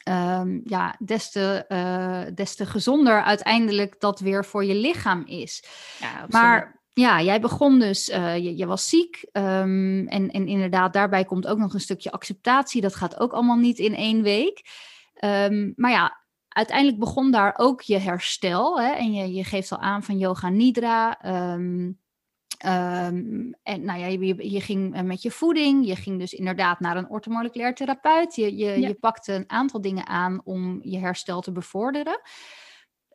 [0.08, 5.64] um, ja, des, te, uh, des te gezonder uiteindelijk dat weer voor je lichaam is.
[6.00, 9.28] Ja, maar ja, jij begon dus, je, je, was ziek.
[9.32, 12.80] Um, en, en inderdaad, daarbij komt ook nog een stukje acceptatie.
[12.80, 14.62] Dat gaat ook allemaal niet in één week.
[15.24, 16.19] Um, maar ja,
[16.50, 18.80] uiteindelijk begon daar ook je herstel.
[18.80, 18.92] Hè?
[18.92, 21.18] En je, je geeft al aan van yoga nidra.
[21.54, 21.98] Um,
[22.66, 25.86] um, en nou ja, je, je, ging eh, met je voeding.
[25.86, 28.34] Je ging dus inderdaad naar een ortomoleculair therapeut.
[28.34, 28.88] Je, je, ja.
[28.88, 32.20] je pakte een aantal dingen aan om je herstel te bevorderen.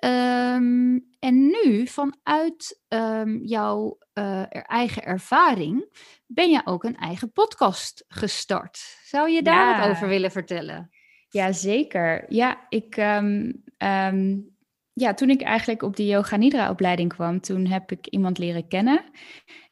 [0.06, 8.06] Um, en nu, vanuit um, jouw uh, eigen ervaring, ben je ook een eigen podcast
[8.08, 8.98] gestart.
[9.04, 9.80] Zou je daar ja.
[9.80, 10.90] wat over willen vertellen?
[11.30, 12.26] Ja, zeker.
[12.28, 14.56] Ja, ik, um, um,
[14.94, 18.68] ja, toen ik eigenlijk op de Yoga Nidra opleiding kwam, toen heb ik iemand leren
[18.68, 19.04] kennen.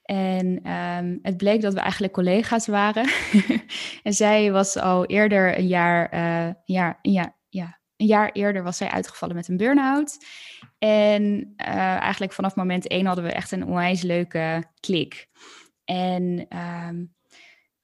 [0.04, 3.10] En um, het bleek dat we eigenlijk collega's waren.
[4.04, 6.10] en zij was al eerder een jaar,
[6.66, 10.18] jaar, een jaar, ja, een jaar eerder was zij uitgevallen met een burn-out.
[10.78, 15.28] En uh, eigenlijk vanaf moment één hadden we echt een onwijs leuke klik.
[15.86, 16.48] En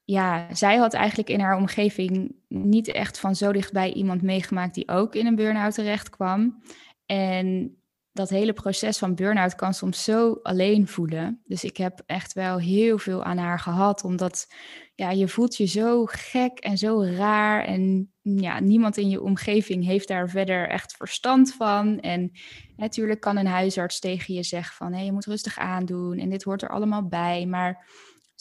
[0.09, 4.89] ja, zij had eigenlijk in haar omgeving niet echt van zo dichtbij iemand meegemaakt die
[4.89, 6.63] ook in een burn-out terecht kwam.
[7.05, 7.77] En
[8.11, 11.41] dat hele proces van burn-out kan soms zo alleen voelen.
[11.45, 14.53] Dus ik heb echt wel heel veel aan haar gehad, omdat
[14.95, 17.63] ja, je voelt je zo gek en zo raar.
[17.63, 21.99] En ja, niemand in je omgeving heeft daar verder echt verstand van.
[21.99, 22.31] En
[22.75, 26.43] natuurlijk kan een huisarts tegen je zeggen van hé, je moet rustig aandoen en dit
[26.43, 27.45] hoort er allemaal bij.
[27.45, 27.87] Maar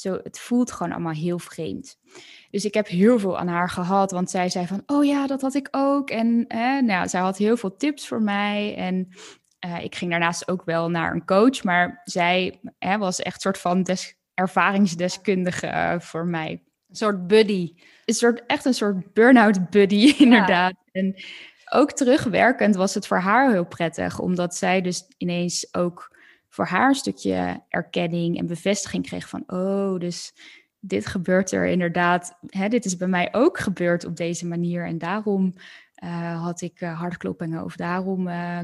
[0.01, 1.99] zo, het voelt gewoon allemaal heel vreemd.
[2.51, 5.41] Dus ik heb heel veel aan haar gehad, want zij zei van, oh ja, dat
[5.41, 6.11] had ik ook.
[6.11, 8.75] En eh, nou, zij had heel veel tips voor mij.
[8.77, 9.09] En
[9.67, 13.41] uh, ik ging daarnaast ook wel naar een coach, maar zij hè, was echt een
[13.41, 16.51] soort van des, ervaringsdeskundige uh, voor mij.
[16.89, 17.75] Een soort buddy.
[18.05, 20.75] Een soort, echt een soort burn-out buddy, inderdaad.
[20.85, 21.01] Ja.
[21.01, 21.15] En
[21.71, 26.17] ook terugwerkend was het voor haar heel prettig, omdat zij dus ineens ook
[26.49, 30.35] voor haar een stukje erkenning en bevestiging kreeg van, oh, dus
[30.81, 34.99] dit gebeurt er inderdaad, hè, dit is bij mij ook gebeurd op deze manier en
[34.99, 35.55] daarom
[36.05, 38.61] uh, had ik uh, hartkloppingen of daarom uh,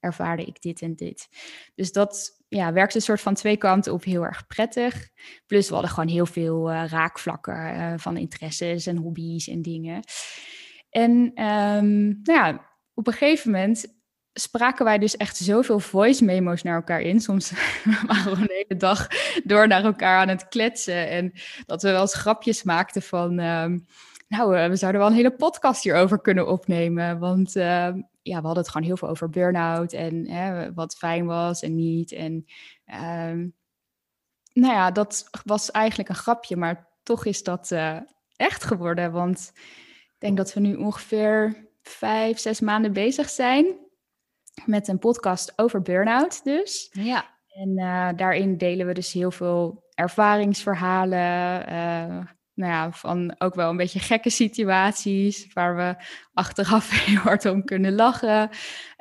[0.00, 1.28] ervaarde ik dit en dit.
[1.74, 5.10] Dus dat ja, werkte een soort van twee kanten op heel erg prettig.
[5.46, 10.02] Plus we hadden gewoon heel veel raakvlakken van interesses en hobby's en dingen.
[10.90, 11.10] En
[11.44, 13.97] um, nou ja, op een gegeven moment
[14.40, 17.20] spraken wij dus echt zoveel voice memo's naar elkaar in.
[17.20, 17.52] Soms
[18.06, 19.06] waren we een hele dag
[19.44, 21.08] door naar elkaar aan het kletsen.
[21.08, 21.32] En
[21.66, 23.38] dat we wel eens grapjes maakten van...
[23.38, 23.86] Um,
[24.28, 27.18] nou, uh, we zouden wel een hele podcast hierover kunnen opnemen.
[27.18, 27.64] Want uh,
[28.22, 31.74] ja, we hadden het gewoon heel veel over burn-out en hè, wat fijn was en
[31.74, 32.12] niet.
[32.12, 32.46] En
[32.86, 33.54] um,
[34.52, 37.96] nou ja, dat was eigenlijk een grapje, maar toch is dat uh,
[38.36, 39.12] echt geworden.
[39.12, 39.52] Want
[40.04, 43.87] ik denk dat we nu ongeveer vijf, zes maanden bezig zijn
[44.66, 46.88] met een podcast over burn-out dus.
[46.92, 47.36] Ja.
[47.48, 53.70] En uh, daarin delen we dus heel veel ervaringsverhalen, uh, nou ja, van ook wel
[53.70, 58.50] een beetje gekke situaties waar we achteraf heel hard om kunnen lachen.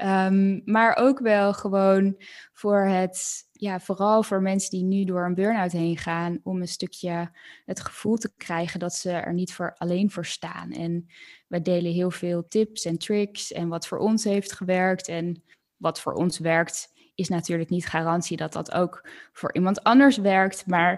[0.03, 2.15] Um, maar ook wel gewoon
[2.53, 6.67] voor het, ja, vooral voor mensen die nu door een burn-out heen gaan, om een
[6.67, 7.31] stukje
[7.65, 10.71] het gevoel te krijgen dat ze er niet voor alleen voor staan.
[10.71, 11.07] En
[11.47, 15.43] wij delen heel veel tips en tricks en wat voor ons heeft gewerkt en
[15.77, 16.95] wat voor ons werkt.
[17.15, 20.93] Is natuurlijk niet garantie dat dat ook voor iemand anders werkt, maar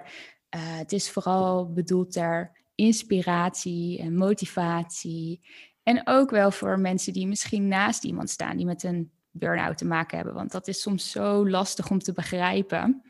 [0.56, 5.42] uh, het is vooral bedoeld ter inspiratie en motivatie.
[5.84, 9.86] En ook wel voor mensen die misschien naast iemand staan die met een burn-out te
[9.86, 10.36] maken hebben.
[10.36, 13.02] Want dat is soms zo lastig om te begrijpen.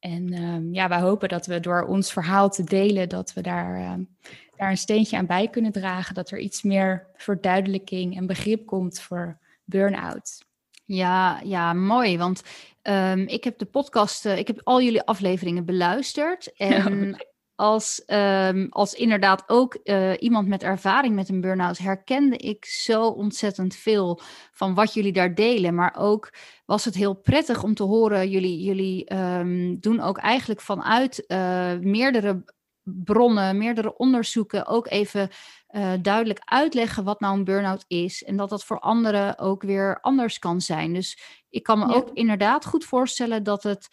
[0.00, 3.92] En um, ja, wij hopen dat we door ons verhaal te delen, dat we daar,
[3.92, 4.08] um,
[4.56, 6.14] daar een steentje aan bij kunnen dragen.
[6.14, 10.46] Dat er iets meer verduidelijking en begrip komt voor burn-out.
[10.84, 12.18] Ja, ja, mooi.
[12.18, 12.42] Want
[12.82, 16.52] um, ik heb de podcast, uh, ik heb al jullie afleveringen beluisterd.
[16.56, 17.26] En
[17.58, 23.06] als, um, als inderdaad ook uh, iemand met ervaring met een burn-out herkende ik zo
[23.06, 24.20] ontzettend veel
[24.52, 25.74] van wat jullie daar delen.
[25.74, 26.32] Maar ook
[26.66, 28.30] was het heel prettig om te horen.
[28.30, 32.44] Jullie, jullie um, doen ook eigenlijk vanuit uh, meerdere
[32.82, 35.30] bronnen, meerdere onderzoeken ook even
[35.70, 38.24] uh, duidelijk uitleggen wat nou een burn-out is.
[38.24, 40.92] En dat dat voor anderen ook weer anders kan zijn.
[40.92, 41.18] Dus
[41.50, 41.94] ik kan me ja.
[41.94, 43.88] ook inderdaad goed voorstellen dat het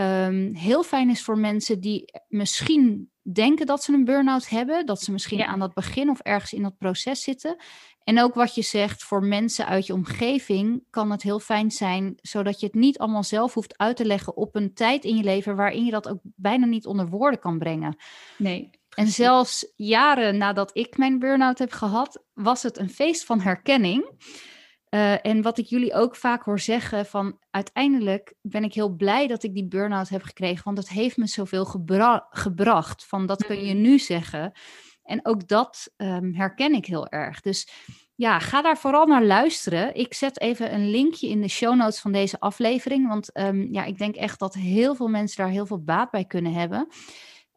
[0.00, 4.86] um, heel fijn is voor mensen die misschien denken dat ze een burn-out hebben.
[4.86, 5.46] Dat ze misschien ja.
[5.46, 7.56] aan dat begin of ergens in dat proces zitten.
[8.04, 12.14] En ook wat je zegt, voor mensen uit je omgeving kan het heel fijn zijn,
[12.20, 15.22] zodat je het niet allemaal zelf hoeft uit te leggen op een tijd in je
[15.22, 17.96] leven waarin je dat ook bijna niet onder woorden kan brengen.
[18.38, 18.70] Nee.
[18.94, 24.10] En zelfs jaren nadat ik mijn burn-out heb gehad, was het een feest van herkenning.
[24.90, 29.26] Uh, en wat ik jullie ook vaak hoor zeggen, van uiteindelijk ben ik heel blij
[29.26, 33.06] dat ik die burn-out heb gekregen, want het heeft me zoveel gebra gebracht.
[33.06, 34.52] Van dat kun je nu zeggen.
[35.02, 37.40] En ook dat um, herken ik heel erg.
[37.40, 37.68] Dus
[38.14, 39.94] ja, ga daar vooral naar luisteren.
[39.94, 43.84] Ik zet even een linkje in de show notes van deze aflevering, want um, ja,
[43.84, 46.88] ik denk echt dat heel veel mensen daar heel veel baat bij kunnen hebben.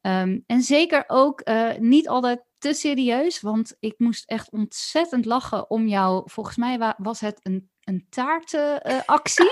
[0.01, 5.69] Um, en zeker ook uh, niet altijd te serieus, want ik moest echt ontzettend lachen
[5.69, 6.23] om jou.
[6.25, 9.51] Volgens mij was het een, een taartenactie.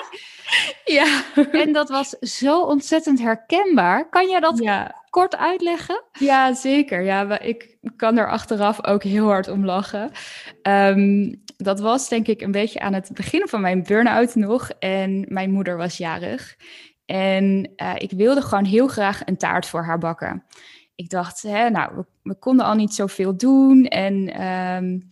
[0.85, 1.23] Uh, ja.
[1.51, 4.09] En dat was zo ontzettend herkenbaar.
[4.09, 5.03] Kan je dat ja.
[5.09, 6.03] kort uitleggen?
[6.19, 7.01] Ja, zeker.
[7.01, 10.11] Ja, ik kan er achteraf ook heel hard om lachen.
[10.61, 14.69] Um, dat was denk ik een beetje aan het begin van mijn burn-out nog.
[14.69, 16.55] En mijn moeder was jarig.
[17.05, 20.43] En uh, ik wilde gewoon heel graag een taart voor haar bakken
[20.99, 23.85] ik dacht, hè, nou, we, konden al niet zoveel doen.
[23.85, 25.09] En um,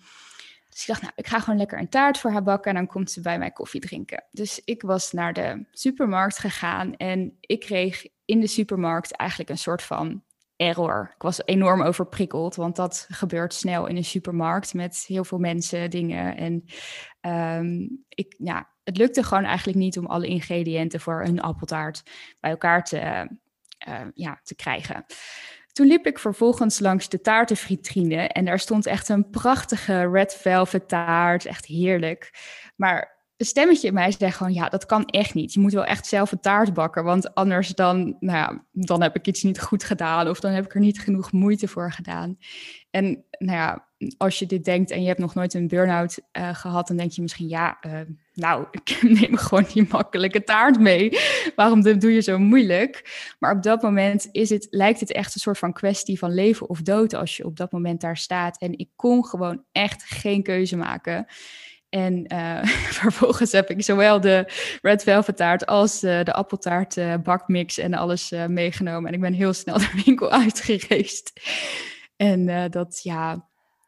[0.69, 2.87] dus ik dacht, nou, ik ga gewoon lekker een taart voor haar bakken en dan
[2.87, 4.23] komt ze bij mij koffie drinken.
[4.31, 9.57] Dus ik was naar de supermarkt gegaan en ik kreeg in de supermarkt eigenlijk een
[9.57, 10.23] soort van
[10.55, 11.11] error.
[11.15, 15.89] Ik was enorm overprikkeld, want dat gebeurt snel in een supermarkt met heel veel mensen,
[15.89, 16.37] dingen.
[16.37, 16.63] En
[17.61, 22.03] um, ik, ja, het lukte gewoon eigenlijk niet om alle ingrediënten voor een appeltaart
[22.39, 23.29] bij elkaar te,
[23.87, 25.05] uh, ja, te krijgen.
[25.77, 30.87] Toen liep ik vervolgens langs de taartenvitrine en daar stond echt een prachtige red velvet
[30.87, 32.31] taart, echt heerlijk.
[32.75, 35.53] Maar een stemmetje in mij zei gewoon, ja, dat kan echt niet.
[35.53, 39.15] Je moet wel echt zelf een taart bakken, want anders dan, nou ja, dan heb
[39.15, 42.37] ik iets niet goed gedaan of dan heb ik er niet genoeg moeite voor gedaan.
[42.89, 43.86] En nou ja,
[44.17, 47.11] als je dit denkt en je hebt nog nooit een burn-out uh, gehad, dan denk
[47.11, 47.99] je misschien, ja, uh,
[48.33, 51.17] nou, ik neem gewoon die makkelijke taart mee.
[51.55, 53.19] Waarom doe je zo moeilijk?
[53.39, 56.69] Maar op dat moment is het, lijkt het echt een soort van kwestie van leven
[56.69, 58.57] of dood als je op dat moment daar staat.
[58.57, 61.25] En ik kon gewoon echt geen keuze maken.
[61.89, 62.63] En uh,
[63.01, 69.07] vervolgens heb ik zowel de red velvet taart als de appeltaart bakmix en alles meegenomen.
[69.07, 71.33] En ik ben heel snel de winkel uitgereisd.
[72.15, 73.47] En dat, ja,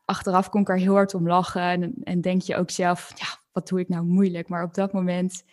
[0.10, 1.62] achteraf kon ik er heel hard om lachen.
[1.62, 4.50] En, en denk je ook zelf, ja, wat doe ik nou moeilijk?
[4.50, 5.44] Maar op dat moment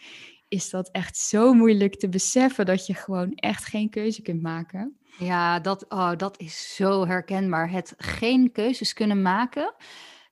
[0.48, 4.96] is dat echt zo moeilijk te beseffen dat je gewoon echt geen keuze kunt maken.
[5.18, 7.70] Ja, dat, oh, dat is zo herkenbaar.
[7.70, 9.74] Het geen keuzes kunnen maken,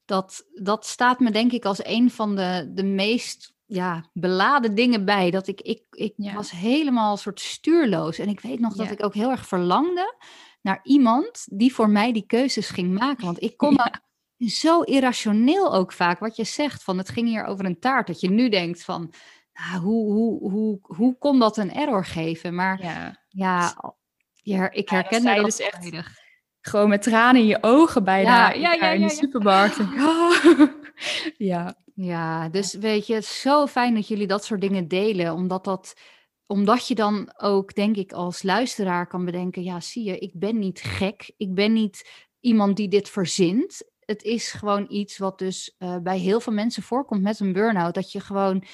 [0.04, 5.04] dat, dat staat me denk ik als een van de, de meest ja, beladen dingen
[5.04, 5.30] bij.
[5.30, 8.18] Dat ik, ik, ik was helemaal een soort stuurloos.
[8.18, 10.14] En ik weet nog dat ik ook heel erg verlangde
[10.60, 13.24] naar iemand die voor mij die keuzes ging maken.
[13.24, 14.02] Want ik kon ja.
[14.48, 18.06] Zo irrationeel ook vaak, wat je zegt, van het ging hier over een taart.
[18.06, 19.12] Dat je nu denkt van,
[19.52, 22.54] nou, hoe, hoe, hoe, hoe kon dat een error geven?
[22.54, 23.22] Maar ja,
[24.42, 25.90] ja ik herken dat, dus echt
[26.60, 29.76] gewoon met tranen in je ogen bijna ja, ja, ja, in de supermarkt.
[31.36, 31.74] ja.
[31.94, 35.64] ja, dus weet je, het is zo fijn dat jullie dat soort dingen delen, omdat
[35.64, 35.94] dat
[36.46, 40.58] omdat je dan ook, denk ik, als luisteraar kan bedenken: ja, zie je, ik ben
[40.58, 41.32] niet gek.
[41.36, 43.92] Ik ben niet iemand die dit verzint.
[44.06, 47.94] Het is gewoon iets wat dus uh, bij heel veel mensen voorkomt met een burn-out.
[47.94, 48.64] Dat je gewoon,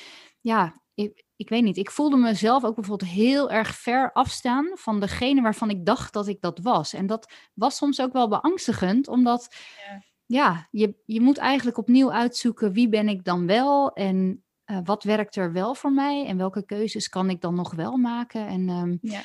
[0.40, 5.00] ja, ik, ik weet niet, ik voelde mezelf ook bijvoorbeeld heel erg ver afstaan van
[5.00, 6.92] degene waarvan ik dacht dat ik dat was.
[6.92, 12.12] En dat was soms ook wel beangstigend, omdat ja, ja je, je moet eigenlijk opnieuw
[12.12, 16.36] uitzoeken wie ben ik dan wel en uh, wat werkt er wel voor mij en
[16.36, 18.46] welke keuzes kan ik dan nog wel maken.
[18.46, 19.20] En um, ja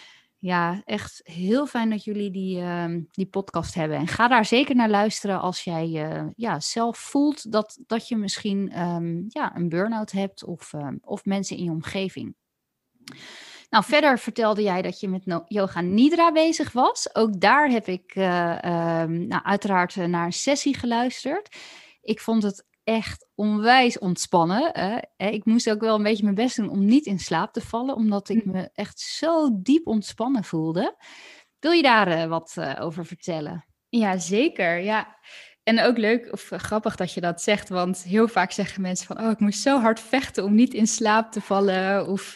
[0.46, 3.98] ja, echt heel fijn dat jullie die, uh, die podcast hebben.
[3.98, 8.18] En ga daar zeker naar luisteren als jij uh, ja, zelf voelt dat, dat je
[8.18, 12.36] misschien um, ja, een burn-out hebt of, uh, of mensen in je omgeving.
[13.70, 17.16] Nou, verder vertelde jij dat je met yoga nidra bezig was.
[17.16, 21.58] Ook daar heb ik ehm, nou, uiteraard naar een sessie geluisterd.
[22.02, 24.74] Ik vond het echt onwijs ontspannen.
[25.18, 27.96] Ik moest ook wel een beetje mijn best doen om niet in slaap te vallen,
[27.96, 28.52] omdat ik hm.
[28.52, 30.96] me echt zo diep ontspannen voelde.
[31.60, 33.66] Wil je daar uh, wat uh, over vertellen?
[33.90, 34.80] Ja, zeker.
[34.80, 35.18] Ja.
[35.64, 39.20] En ook leuk of grappig dat je dat zegt, want heel vaak zeggen mensen van,
[39.20, 42.08] oh, ik moest zo hard vechten om niet in slaap te vallen.
[42.08, 42.36] Of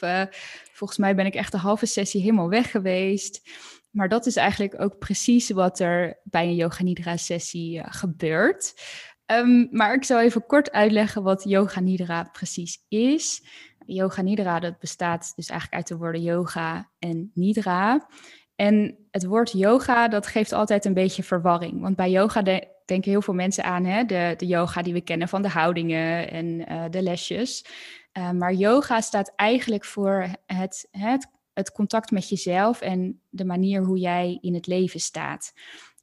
[0.71, 3.49] volgens mij ben ik echt de halve sessie helemaal weg geweest.
[3.89, 8.73] Maar dat is eigenlijk ook precies wat er bij een Yoga Nidra sessie gebeurt.
[9.31, 13.43] Um, maar ik zal even kort uitleggen wat Yoga Nidra precies is.
[13.85, 18.07] Yoga Nidra, dat bestaat dus eigenlijk uit de woorden yoga en nidra.
[18.55, 21.81] En het woord yoga, dat geeft altijd een beetje verwarring.
[21.81, 22.41] Want bij yoga
[22.85, 26.31] denken heel veel mensen aan hè, de, de yoga die we kennen van de houdingen
[26.31, 27.65] en uh, de lesjes.
[28.17, 33.83] Uh, maar yoga staat eigenlijk voor het, het, het contact met jezelf en de manier
[33.83, 35.53] hoe jij in het leven staat.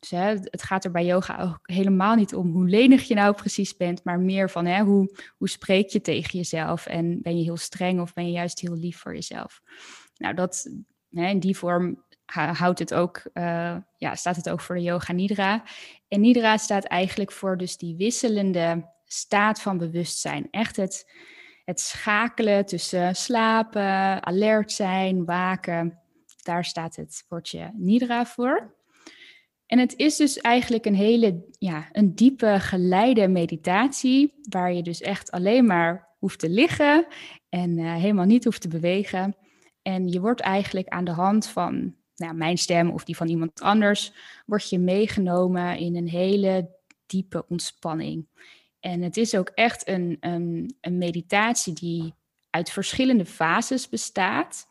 [0.08, 3.76] Dus het gaat er bij yoga ook helemaal niet om hoe lenig je nou precies
[3.76, 7.56] bent, maar meer van hè, hoe, hoe spreek je tegen jezelf en ben je heel
[7.56, 9.60] streng of ben je juist heel lief voor jezelf.
[10.16, 10.70] Nou, dat,
[11.10, 15.12] hè, in die vorm houdt het ook, uh, ja, staat het ook voor de yoga
[15.12, 15.62] nidra.
[16.08, 20.48] En nidra staat eigenlijk voor dus die wisselende staat van bewustzijn.
[20.50, 21.10] Echt het,
[21.64, 26.00] het schakelen tussen slapen, alert zijn, waken.
[26.42, 28.74] Daar staat het woordje nidra voor.
[29.66, 35.00] En het is dus eigenlijk een hele, ja, een diepe geleide meditatie, waar je dus
[35.00, 37.06] echt alleen maar hoeft te liggen
[37.48, 39.36] en uh, helemaal niet hoeft te bewegen.
[39.82, 43.60] En je wordt eigenlijk aan de hand van nou, mijn stem of die van iemand
[43.60, 44.12] anders,
[44.46, 46.70] word je meegenomen in een hele
[47.06, 48.26] diepe ontspanning.
[48.80, 52.14] En het is ook echt een, een, een meditatie die
[52.50, 54.66] uit verschillende fases bestaat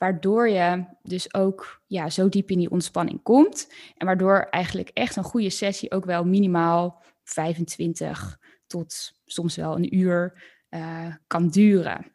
[0.00, 3.72] waardoor je dus ook ja, zo diep in die ontspanning komt.
[3.96, 9.96] En waardoor eigenlijk echt een goede sessie ook wel minimaal 25 tot soms wel een
[9.96, 12.12] uur uh, kan duren.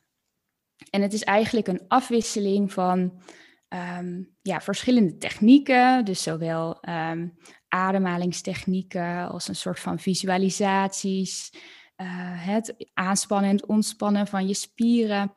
[0.89, 3.21] En het is eigenlijk een afwisseling van
[3.69, 11.53] um, ja, verschillende technieken, dus zowel um, ademhalingstechnieken als een soort van visualisaties,
[11.97, 12.07] uh,
[12.45, 15.33] het aanspannen en ontspannen van je spieren,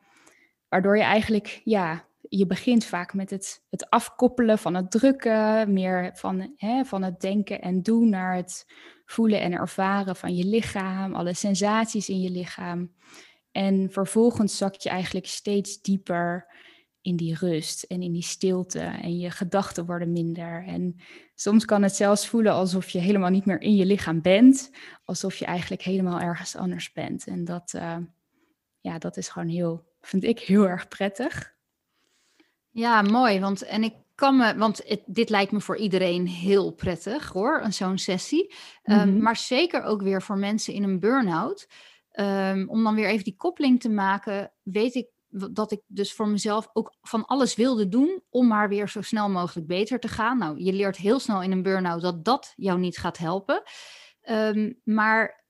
[0.67, 6.11] waardoor je eigenlijk ja, je begint vaak met het, het afkoppelen van het drukken, meer
[6.13, 8.65] van, hè, van het denken en doen naar het
[9.05, 12.91] voelen en ervaren van je lichaam, alle sensaties in je lichaam.
[13.51, 16.47] En vervolgens zak je eigenlijk steeds dieper
[17.01, 20.65] in die rust en in die stilte en je gedachten worden minder.
[20.65, 20.95] En
[21.35, 24.71] soms kan het zelfs voelen alsof je helemaal niet meer in je lichaam bent,
[25.03, 27.27] alsof je eigenlijk helemaal ergens anders bent.
[27.27, 27.97] En dat, uh,
[28.79, 31.57] ja, dat is gewoon heel, vind ik heel erg prettig.
[32.71, 33.39] Ja, mooi.
[33.39, 37.65] Want, en ik kan me, want het, dit lijkt me voor iedereen heel prettig hoor,
[37.69, 38.53] zo'n sessie.
[38.83, 39.21] Ehm, mhm.
[39.21, 41.67] maar zeker ook weer voor mensen in een burn-out.
[42.09, 46.27] ehm, om dan weer even die koppeling te maken, weet ik dat ik dus voor
[46.27, 50.37] mezelf ook van alles wilde doen om maar weer zo snel mogelijk beter te gaan.
[50.37, 53.61] Nou, je leert heel snel in een burn-out dat dat jou niet gaat helpen.
[54.21, 55.45] Ehm, maar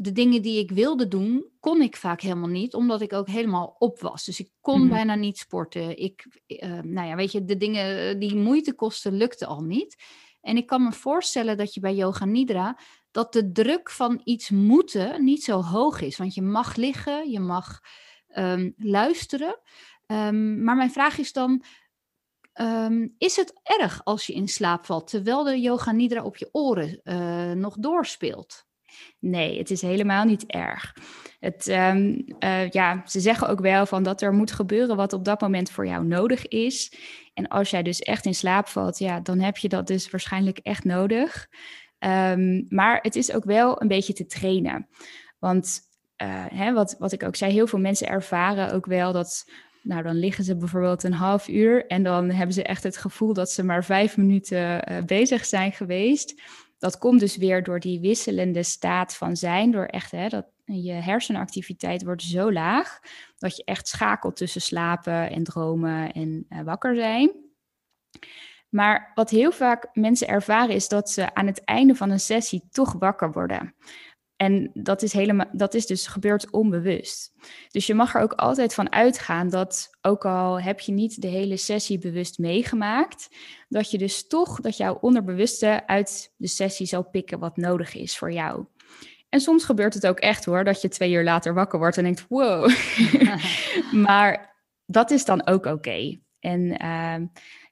[0.00, 3.76] de dingen die ik wilde doen, kon ik vaak helemaal niet, omdat ik ook helemaal
[3.78, 4.24] op was.
[4.24, 4.88] Dus ik kon mhm.
[4.88, 5.98] bijna niet sporten.
[5.98, 10.02] Ik, uh, nou ja, weet je, de dingen die moeite kosten, lukte al niet.
[10.40, 12.78] En ik kan me voorstellen dat je bij Yoga Nidra,
[13.10, 16.16] dat de druk van iets moeten niet zo hoog is.
[16.16, 17.80] Want je mag liggen, je mag
[18.36, 19.60] um, luisteren.
[20.06, 21.64] Um, maar mijn vraag is dan,
[22.60, 26.48] um, is het erg als je in slaap valt, terwijl de Yoga Nidra op je
[26.52, 28.68] oren uh, nog doorspeelt?
[29.18, 30.96] Nee, het is helemaal niet erg.
[31.40, 35.24] Het, um, uh, ja, ze zeggen ook wel van dat er moet gebeuren wat op
[35.24, 36.94] dat moment voor jou nodig is.
[37.34, 40.58] En als jij dus echt in slaap valt, ja, dan heb je dat dus waarschijnlijk
[40.58, 41.48] echt nodig.
[41.98, 44.88] Um, maar het is ook wel een beetje te trainen.
[45.38, 45.80] Want
[46.22, 49.44] uh, hè, wat, wat ik ook zei, heel veel mensen ervaren ook wel dat
[49.82, 53.32] nou, dan liggen ze bijvoorbeeld een half uur en dan hebben ze echt het gevoel
[53.32, 56.42] dat ze maar vijf minuten uh, bezig zijn geweest
[56.80, 60.92] dat komt dus weer door die wisselende staat van zijn, door echt hè, dat je
[60.92, 63.00] hersenactiviteit wordt zo laag
[63.38, 67.32] dat je echt schakelt tussen slapen en dromen en uh, wakker zijn.
[68.68, 72.68] Maar wat heel vaak mensen ervaren is dat ze aan het einde van een sessie
[72.70, 73.74] toch wakker worden.
[74.40, 77.32] En dat is, helemaal, dat is dus gebeurd onbewust.
[77.68, 81.28] Dus je mag er ook altijd van uitgaan dat, ook al heb je niet de
[81.28, 83.28] hele sessie bewust meegemaakt,
[83.68, 88.18] dat je dus toch, dat jouw onderbewuste uit de sessie zal pikken wat nodig is
[88.18, 88.64] voor jou.
[89.28, 92.02] En soms gebeurt het ook echt hoor, dat je twee uur later wakker wordt en
[92.02, 92.70] denkt, wow.
[94.06, 96.18] maar dat is dan ook oké.
[96.38, 97.26] En uh,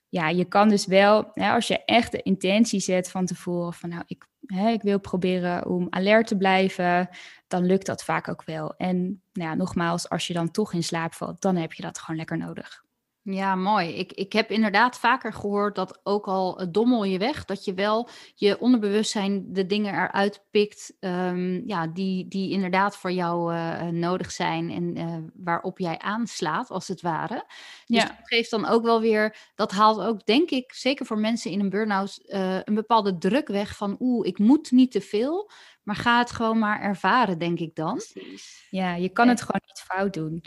[0.08, 4.02] ja, je kan dus wel, als je echt de intentie zet van tevoren, van nou,
[4.06, 7.09] ik hè, ik wil proberen om alert te blijven,
[7.46, 8.74] dan lukt dat vaak ook wel.
[8.76, 11.99] En nou ja, nogmaals, als je dan toch in slaap valt, dan heb je dat
[11.99, 12.86] gewoon lekker nodig.
[13.22, 13.88] Ja, mooi.
[13.88, 18.08] Ik, ik heb inderdaad vaker gehoord dat ook al dommel je weg, dat je wel
[18.34, 24.30] je onderbewustzijn de dingen eruit pikt um, ja, die, die inderdaad voor jou uh, nodig
[24.30, 27.44] zijn en uh, waarop jij aanslaat, als het ware.
[27.86, 28.04] Dus ja.
[28.04, 31.60] dat geeft dan ook wel weer, dat haalt ook, denk ik, zeker voor mensen in
[31.60, 35.50] een burn-out, uh, een bepaalde druk weg van oeh, ik moet niet te veel,
[35.82, 38.02] maar ga het gewoon maar ervaren, denk ik dan.
[38.12, 38.66] Precies.
[38.70, 40.44] Ja, je kan het gewoon niet fout doen.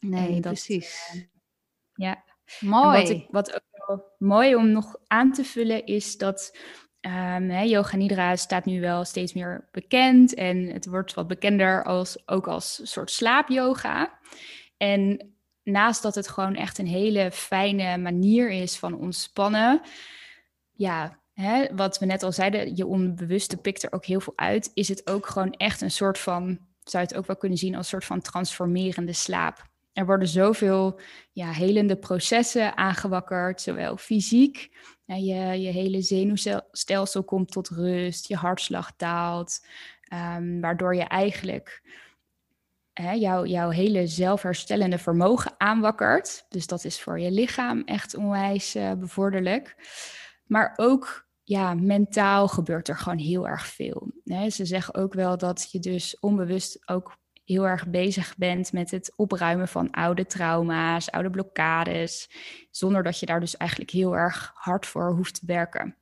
[0.00, 1.12] Nee, dat, precies.
[1.94, 2.24] Ja,
[2.60, 3.00] mooi.
[3.00, 6.56] wat, ik, wat ook wel mooi om nog aan te vullen is dat
[7.00, 12.28] um, Yoga Nidra staat nu wel steeds meer bekend en het wordt wat bekender als,
[12.28, 14.18] ook als soort slaapyoga.
[14.76, 19.80] En naast dat het gewoon echt een hele fijne manier is van ontspannen,
[20.72, 24.70] ja, hè, wat we net al zeiden, je onbewuste pikt er ook heel veel uit,
[24.74, 27.74] is het ook gewoon echt een soort van, zou je het ook wel kunnen zien
[27.74, 29.72] als een soort van transformerende slaap.
[29.94, 31.00] Er worden zoveel
[31.32, 34.76] ja, helende processen aangewakkerd, zowel fysiek.
[35.04, 39.66] Ja, je, je hele zenuwstelsel komt tot rust, je hartslag daalt,
[40.12, 41.82] um, waardoor je eigenlijk
[42.92, 46.46] hè, jouw, jouw hele zelfherstellende vermogen aanwakkert.
[46.48, 49.76] Dus dat is voor je lichaam echt onwijs uh, bevorderlijk.
[50.46, 54.12] Maar ook ja, mentaal gebeurt er gewoon heel erg veel.
[54.48, 59.12] Ze zeggen ook wel dat je dus onbewust ook heel erg bezig bent met het
[59.16, 62.30] opruimen van oude trauma's, oude blokkades,
[62.70, 65.96] zonder dat je daar dus eigenlijk heel erg hard voor hoeft te werken.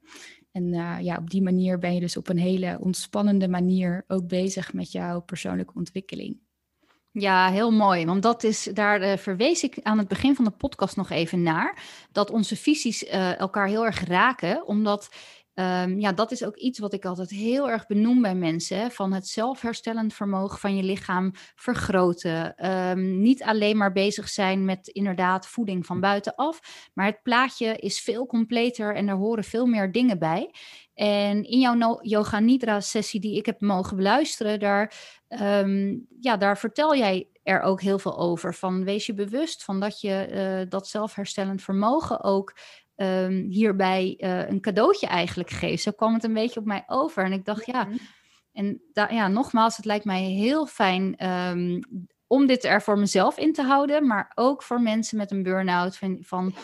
[0.52, 4.28] En uh, ja, op die manier ben je dus op een hele ontspannende manier ook
[4.28, 6.40] bezig met jouw persoonlijke ontwikkeling.
[7.10, 8.04] Ja, heel mooi.
[8.04, 11.42] Want dat is, daar uh, verwees ik aan het begin van de podcast nog even
[11.42, 11.82] naar.
[12.12, 14.66] Dat onze visies uh, elkaar heel erg raken.
[14.66, 15.08] Omdat
[15.54, 18.90] Um, ja, dat is ook iets wat ik altijd heel erg benoem bij mensen.
[18.90, 22.70] Van het zelfherstellend vermogen van je lichaam vergroten.
[22.70, 26.90] Um, niet alleen maar bezig zijn met inderdaad voeding van buitenaf.
[26.94, 30.54] Maar het plaatje is veel completer en er horen veel meer dingen bij.
[30.94, 34.94] En in jouw no Yoga Nidra sessie die ik heb mogen beluisteren, daar,
[35.28, 38.54] um, ja, daar vertel jij er ook heel veel over.
[38.54, 40.28] Van wees je bewust van dat je
[40.62, 42.56] uh, dat zelfherstellend vermogen ook
[42.96, 45.82] um, hierbij uh, een cadeautje eigenlijk geeft.
[45.82, 47.24] Zo kwam het een beetje op mij over.
[47.24, 47.88] En ik dacht, ja,
[48.52, 51.80] en ja, nogmaals, het lijkt mij heel fijn um,
[52.26, 55.96] om dit er voor mezelf in te houden, maar ook voor mensen met een burn-out.
[55.96, 56.54] Van, van,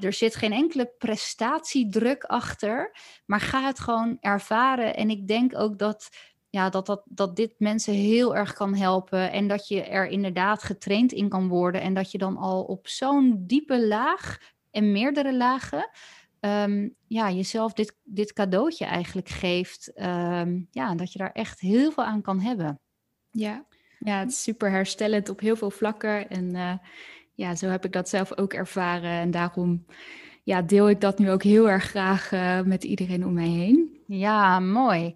[0.00, 4.96] er zit geen enkele prestatiedruk achter, maar ga het gewoon ervaren.
[4.96, 6.08] En ik denk ook dat,
[6.50, 10.62] ja, dat, dat, dat dit mensen heel erg kan helpen en dat je er inderdaad
[10.62, 14.38] getraind in kan worden en dat je dan al op zo'n diepe laag
[14.76, 15.90] en meerdere lagen.
[16.40, 19.92] Um, ja, jezelf dit, dit cadeautje eigenlijk geeft.
[19.94, 22.80] Um, ja, dat je daar echt heel veel aan kan hebben.
[23.30, 23.66] Ja,
[23.98, 26.28] Ja, het is super herstellend op heel veel vlakken.
[26.28, 26.72] En uh,
[27.34, 29.10] ja, zo heb ik dat zelf ook ervaren.
[29.10, 29.84] En daarom
[30.42, 34.00] ja, deel ik dat nu ook heel erg graag uh, met iedereen om mij heen.
[34.06, 35.14] Ja, mooi.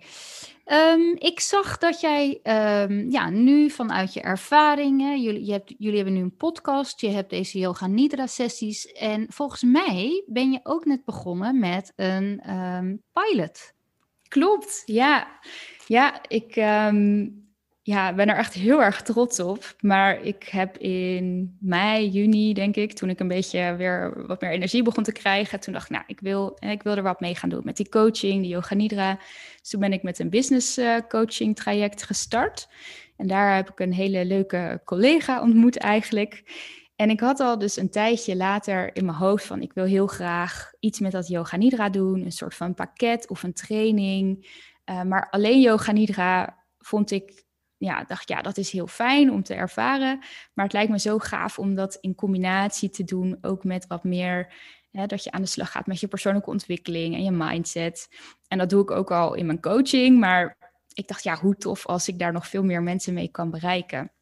[0.72, 2.40] Um, ik zag dat jij
[2.82, 7.08] um, ja, nu vanuit je ervaringen, jullie, je hebt, jullie hebben nu een podcast, je
[7.08, 12.54] hebt deze yoga nidra sessies en volgens mij ben je ook net begonnen met een
[12.56, 13.72] um, pilot.
[14.28, 15.40] Klopt, ja.
[15.86, 16.56] Ja, ik
[17.90, 19.74] ja, ben er echt heel erg trots op.
[19.80, 24.50] Maar ik heb in mei, juni, denk ik, toen ik een beetje weer wat meer
[24.50, 27.34] energie begon te krijgen, toen dacht ik, nou, ik wil, ik wil er wat mee
[27.34, 29.18] gaan doen met die coaching, die Yoga Nidra.
[29.60, 32.68] Dus toen ben ik met een business uh, coaching traject gestart.
[33.16, 36.42] En daar heb ik een hele leuke collega ontmoet eigenlijk.
[36.96, 40.06] En ik had al dus een tijdje later in mijn hoofd van, ik wil heel
[40.06, 44.48] graag iets met dat Yoga Nidra doen, een soort van pakket of een training.
[44.90, 47.48] Uh, maar alleen Yoga Nidra vond ik
[47.80, 50.18] ja, dacht ja, dat is heel fijn om te ervaren.
[50.54, 54.04] Maar het lijkt me zo gaaf om dat in combinatie te doen, ook met wat
[54.04, 54.52] meer
[54.90, 58.08] dat je aan de slag gaat met je persoonlijke ontwikkeling en je mindset.
[58.48, 60.18] En dat doe ik ook al in mijn coaching.
[60.18, 60.56] Maar
[60.92, 64.12] ik dacht, ja, hoe tof als ik daar nog veel meer mensen mee kan bereiken.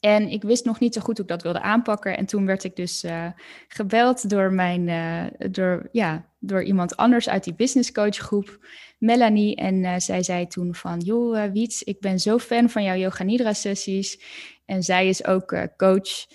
[0.00, 2.16] En ik wist nog niet zo goed hoe ik dat wilde aanpakken.
[2.16, 3.26] En toen werd ik dus uh,
[3.68, 8.66] gebeld door, mijn, uh, door, ja, door iemand anders uit die business coach groep,
[8.98, 9.56] Melanie.
[9.56, 13.24] En uh, zij zei toen van, joh Wiets, ik ben zo fan van jouw Yoga
[13.24, 14.20] Nidra sessies.
[14.64, 16.26] En zij is ook coach.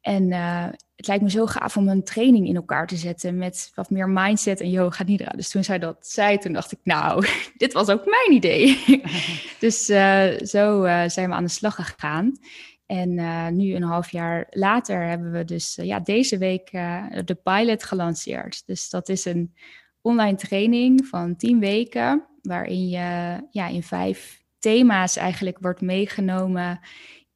[0.00, 0.32] En
[1.00, 4.08] het lijkt me zo gaaf om een training in elkaar te zetten met wat meer
[4.08, 5.30] mindset en yoga nidra.
[5.36, 7.26] Dus toen zij dat zei, toen dacht ik, nou,
[7.56, 8.78] dit was ook mijn idee.
[9.58, 9.84] dus
[10.50, 12.38] zo zijn we aan de slag gegaan.
[12.90, 17.04] En uh, nu een half jaar later hebben we dus uh, ja, deze week uh,
[17.24, 18.66] de pilot gelanceerd.
[18.66, 19.54] Dus dat is een
[20.00, 26.80] online training van tien weken, waarin je ja, in vijf thema's eigenlijk wordt meegenomen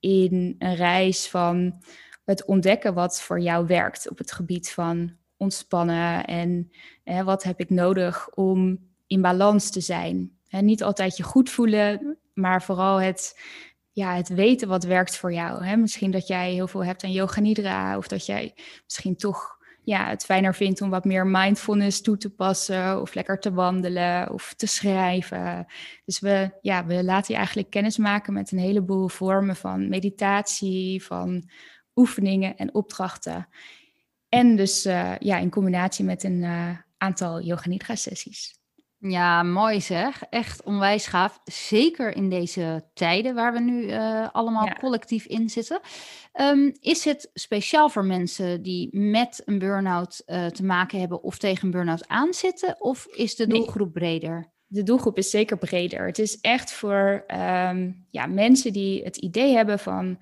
[0.00, 1.82] in een reis van
[2.24, 6.70] het ontdekken wat voor jou werkt op het gebied van ontspannen en
[7.24, 10.38] wat heb ik nodig om in balans te zijn.
[10.48, 13.34] En niet altijd je goed voelen, maar vooral het
[13.94, 15.64] ja, het weten wat werkt voor jou.
[15.64, 15.76] Hè?
[15.76, 20.08] Misschien dat jij heel veel hebt aan yoga nidra, of dat jij misschien toch ja,
[20.08, 24.54] het fijner vindt om wat meer mindfulness toe te passen, of lekker te wandelen of
[24.56, 25.66] te schrijven.
[26.04, 31.04] Dus we, ja, we laten je eigenlijk kennis maken met een heleboel vormen van meditatie,
[31.04, 31.50] van
[31.94, 33.48] oefeningen en opdrachten.
[34.28, 38.63] En dus uh, ja, in combinatie met een uh, aantal yoga nidra sessies.
[39.08, 40.22] Ja, mooi zeg.
[40.30, 41.40] Echt onwijs gaaf.
[41.44, 44.76] Zeker in deze tijden waar we nu uh, allemaal ja.
[44.80, 45.80] collectief in zitten.
[46.40, 51.38] Um, is het speciaal voor mensen die met een burn-out uh, te maken hebben of
[51.38, 52.80] tegen een burn-out aanzitten?
[52.80, 54.52] Of is de doelgroep breder?
[54.66, 56.06] De doelgroep is zeker breder.
[56.06, 60.18] Het is echt voor um, ja, mensen die het idee hebben van...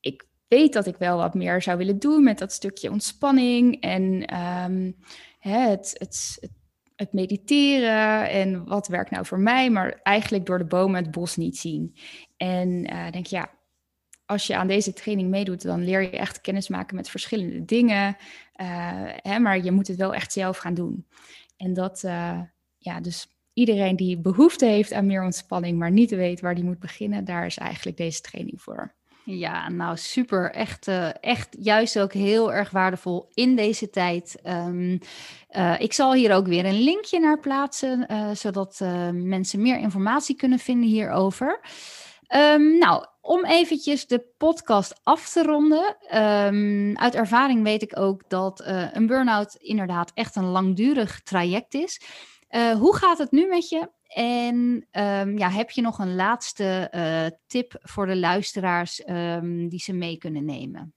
[0.00, 4.34] ik weet dat ik wel wat meer zou willen doen met dat stukje ontspanning en...
[4.64, 4.96] Um,
[5.38, 6.50] het, het, het
[6.98, 11.36] het mediteren en wat werkt nou voor mij, maar eigenlijk door de bomen het bos
[11.36, 11.96] niet zien.
[12.36, 13.50] En uh, denk ja,
[14.24, 18.16] als je aan deze training meedoet, dan leer je echt kennis maken met verschillende dingen.
[18.60, 18.66] Uh,
[19.16, 21.06] hè, maar je moet het wel echt zelf gaan doen.
[21.56, 22.40] En dat, uh,
[22.78, 26.78] ja, dus iedereen die behoefte heeft aan meer ontspanning, maar niet weet waar die moet
[26.78, 28.94] beginnen, daar is eigenlijk deze training voor.
[29.30, 30.50] Ja, nou super.
[30.50, 34.40] Echt, uh, echt juist ook heel erg waardevol in deze tijd.
[34.46, 34.98] Um,
[35.50, 38.80] uh, ik zal hier ook weer een linkje naar plaatsen, uh, zodat
[39.12, 41.60] mensen meer informatie kunnen vinden hierover.
[42.36, 45.96] Um, nou, om eventjes de podcast af te ronden.
[46.14, 48.62] Um, uit ervaring weet ik ook dat
[48.92, 52.00] een burn-out inderdaad echt een langdurig traject is.
[52.78, 53.88] hoe gaat het nu met je?
[54.18, 59.80] En um, ja, heb je nog een laatste uh, tip voor de luisteraars um, die
[59.80, 60.94] ze mee kunnen nemen?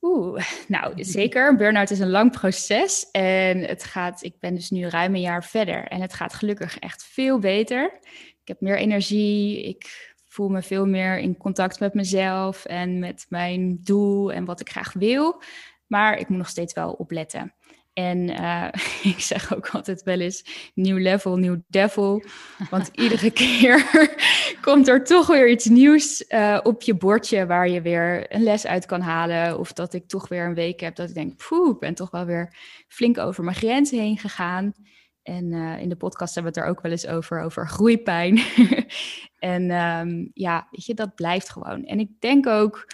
[0.00, 1.56] Oeh, nou zeker.
[1.56, 5.44] Burnout is een lang proces en het gaat, ik ben dus nu ruim een jaar
[5.44, 7.98] verder en het gaat gelukkig echt veel beter.
[8.40, 13.26] Ik heb meer energie, ik voel me veel meer in contact met mezelf en met
[13.28, 15.42] mijn doel en wat ik graag wil.
[15.86, 17.54] Maar ik moet nog steeds wel opletten.
[17.94, 18.68] En uh,
[19.12, 22.24] ik zeg ook altijd wel eens nieuw level, nieuw devil.
[22.70, 23.88] Want iedere keer
[24.60, 28.66] komt er toch weer iets nieuws uh, op je bordje waar je weer een les
[28.66, 29.58] uit kan halen.
[29.58, 32.10] Of dat ik toch weer een week heb dat ik denk, poeh, ik ben toch
[32.10, 32.56] wel weer
[32.88, 34.72] flink over mijn grenzen heen gegaan.
[35.22, 38.40] En uh, in de podcast hebben we het er ook wel eens over, over groeipijn.
[39.38, 41.84] en um, ja, weet je, dat blijft gewoon.
[41.84, 42.86] En ik denk ook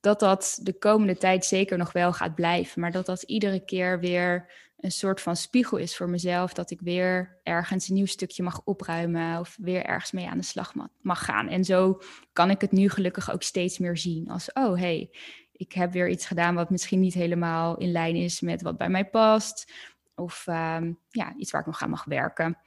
[0.00, 2.80] dat dat de komende tijd zeker nog wel gaat blijven.
[2.80, 6.52] Maar dat dat iedere keer weer een soort van spiegel is voor mezelf.
[6.52, 10.44] Dat ik weer ergens een nieuw stukje mag opruimen of weer ergens mee aan de
[10.44, 11.48] slag mag gaan.
[11.48, 12.00] En zo
[12.32, 15.10] kan ik het nu gelukkig ook steeds meer zien als, oh hey,
[15.52, 18.88] ik heb weer iets gedaan wat misschien niet helemaal in lijn is met wat bij
[18.88, 19.72] mij past.
[20.14, 22.58] Of ehm, ja, iets waar ik nog aan mag werken.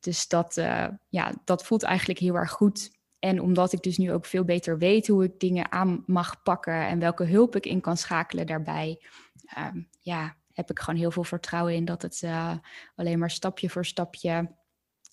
[0.00, 2.95] Dus dat, uh, ja, dat voelt eigenlijk heel erg goed.
[3.26, 6.86] En omdat ik dus nu ook veel beter weet hoe ik dingen aan mag pakken
[6.86, 9.04] en welke hulp ik in kan schakelen daarbij,
[9.46, 12.56] ehm, ja, heb ik gewoon heel veel vertrouwen in dat het uh,
[12.94, 14.54] alleen maar stapje voor stapje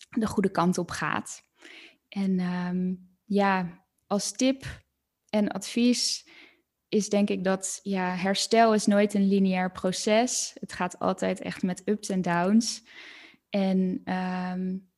[0.09, 1.43] de goede kant op gaat.
[2.09, 4.83] En um, ja, als tip
[5.29, 6.29] en advies
[6.89, 10.55] is denk ik dat ja, herstel is nooit een lineair proces.
[10.59, 12.83] Het gaat altijd echt met ups en downs.
[13.49, 14.91] En um,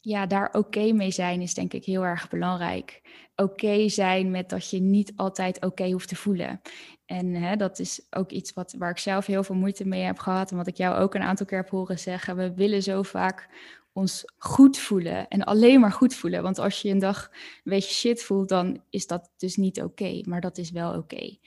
[0.00, 3.00] ja, daar oké mee zijn is denk ik heel erg belangrijk.
[3.36, 6.60] Oké zijn met dat je niet altijd oké hoeft te voelen.
[7.06, 10.18] En hè, dat is ook iets wat, waar ik zelf heel veel moeite mee heb
[10.18, 10.50] gehad.
[10.50, 12.36] En wat ik jou ook een aantal keer heb horen zeggen.
[12.36, 13.48] We willen zo vaak
[13.92, 16.42] ons goed voelen en alleen maar goed voelen.
[16.42, 20.20] Want als je een dag een beetje shit voelt, dan is dat dus niet oké.
[20.24, 21.38] maar dat is wel oké.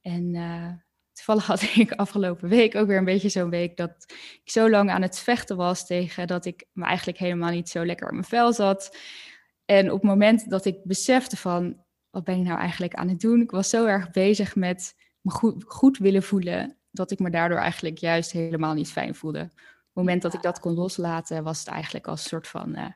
[0.00, 0.72] En uh,
[1.16, 4.04] toevallig had ik afgelopen week ook weer een beetje zo'n week dat
[4.44, 7.84] ik zo lang aan het vechten was tegen dat ik me eigenlijk helemaal niet zo
[7.84, 8.96] lekker op mijn vel zat.
[9.64, 13.20] En op het moment dat ik besefte van, wat ben ik nou eigenlijk aan het
[13.20, 13.40] doen?
[13.40, 17.58] Ik was zo erg bezig met me goed, goed willen voelen, dat ik me daardoor
[17.58, 19.40] eigenlijk juist helemaal niet fijn voelde.
[19.40, 22.78] Op het moment dat ik dat kon loslaten, was het eigenlijk als een soort van
[22.78, 22.86] uh,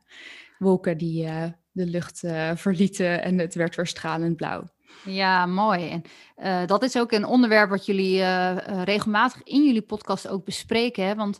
[0.59, 4.65] wolken die uh, de lucht uh, verlieten en het werd weer stralend blauw.
[5.05, 5.89] Ja, mooi.
[5.89, 6.03] En
[6.37, 11.05] uh, dat is ook een onderwerp wat jullie uh, regelmatig in jullie podcast ook bespreken.
[11.05, 11.15] Hè?
[11.15, 11.39] Want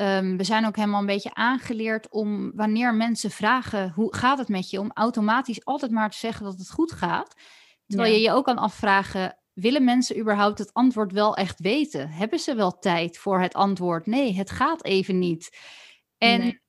[0.00, 4.48] um, we zijn ook helemaal een beetje aangeleerd om wanneer mensen vragen hoe gaat het
[4.48, 7.34] met je, om automatisch altijd maar te zeggen dat het goed gaat.
[7.86, 8.16] Terwijl ja.
[8.16, 12.08] je je ook kan afvragen, willen mensen überhaupt het antwoord wel echt weten?
[12.08, 14.06] Hebben ze wel tijd voor het antwoord?
[14.06, 15.58] Nee, het gaat even niet.
[16.18, 16.60] En nee.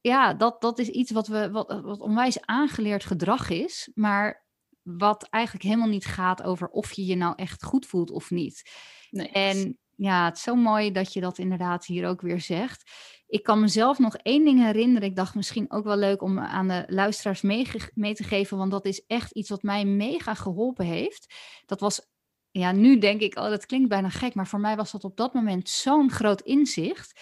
[0.00, 3.90] ja, dat, dat is iets wat, we, wat, wat onwijs aangeleerd gedrag is.
[3.94, 4.43] Maar
[4.84, 8.70] wat eigenlijk helemaal niet gaat over of je je nou echt goed voelt of niet.
[9.10, 9.28] Nee.
[9.28, 12.90] En ja, het is zo mooi dat je dat inderdaad hier ook weer zegt.
[13.26, 15.08] Ik kan mezelf nog één ding herinneren.
[15.08, 18.70] Ik dacht misschien ook wel leuk om aan de luisteraars mee, mee te geven, want
[18.70, 21.34] dat is echt iets wat mij mega geholpen heeft.
[21.66, 22.08] Dat was,
[22.50, 25.16] ja, nu denk ik, oh, dat klinkt bijna gek, maar voor mij was dat op
[25.16, 27.20] dat moment zo'n groot inzicht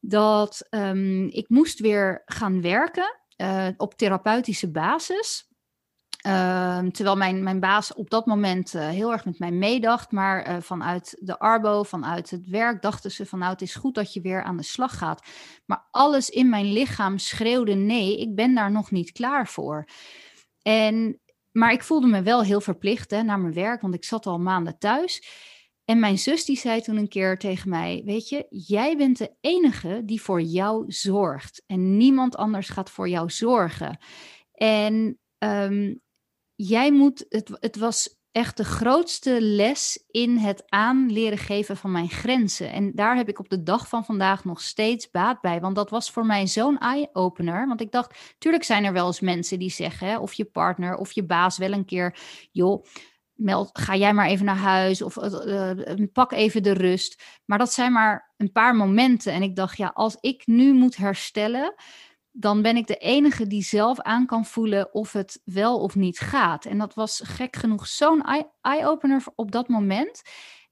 [0.00, 5.49] dat um, ik moest weer gaan werken uh, op therapeutische basis.
[6.26, 10.48] Uh, terwijl mijn, mijn baas op dat moment uh, heel erg met mij meedacht, maar
[10.48, 14.12] uh, vanuit de Arbo, vanuit het werk, dachten ze van nou het is goed dat
[14.12, 15.26] je weer aan de slag gaat.
[15.66, 19.88] Maar alles in mijn lichaam schreeuwde nee, ik ben daar nog niet klaar voor.
[20.62, 21.20] En,
[21.52, 24.38] maar ik voelde me wel heel verplicht hè, naar mijn werk, want ik zat al
[24.38, 25.28] maanden thuis.
[25.84, 29.34] En mijn zus die zei toen een keer tegen mij, weet je, jij bent de
[29.40, 31.62] enige die voor jou zorgt.
[31.66, 33.98] En niemand anders gaat voor jou zorgen.
[34.52, 36.00] En um,
[36.68, 42.08] jij moet, het, het was echt de grootste les in het aanleren geven van mijn
[42.08, 42.72] grenzen.
[42.72, 45.60] En daar heb ik op de dag van vandaag nog steeds baat bij.
[45.60, 47.66] Want dat was voor mij zo'n eye-opener.
[47.66, 51.12] Want ik dacht, tuurlijk zijn er wel eens mensen die zeggen, of je partner of
[51.12, 52.18] je baas wel een keer,
[52.50, 52.84] joh.
[53.34, 57.22] Meld, ga jij maar even naar huis of uh, uh, pak even de rust.
[57.44, 59.32] Maar dat zijn maar een paar momenten.
[59.32, 61.74] En ik dacht, ja, als ik nu moet herstellen,
[62.32, 66.18] dan ben ik de enige die zelf aan kan voelen of het wel of niet
[66.18, 66.64] gaat.
[66.64, 68.24] En dat was gek genoeg zo'n
[68.60, 70.22] eye-opener op dat moment.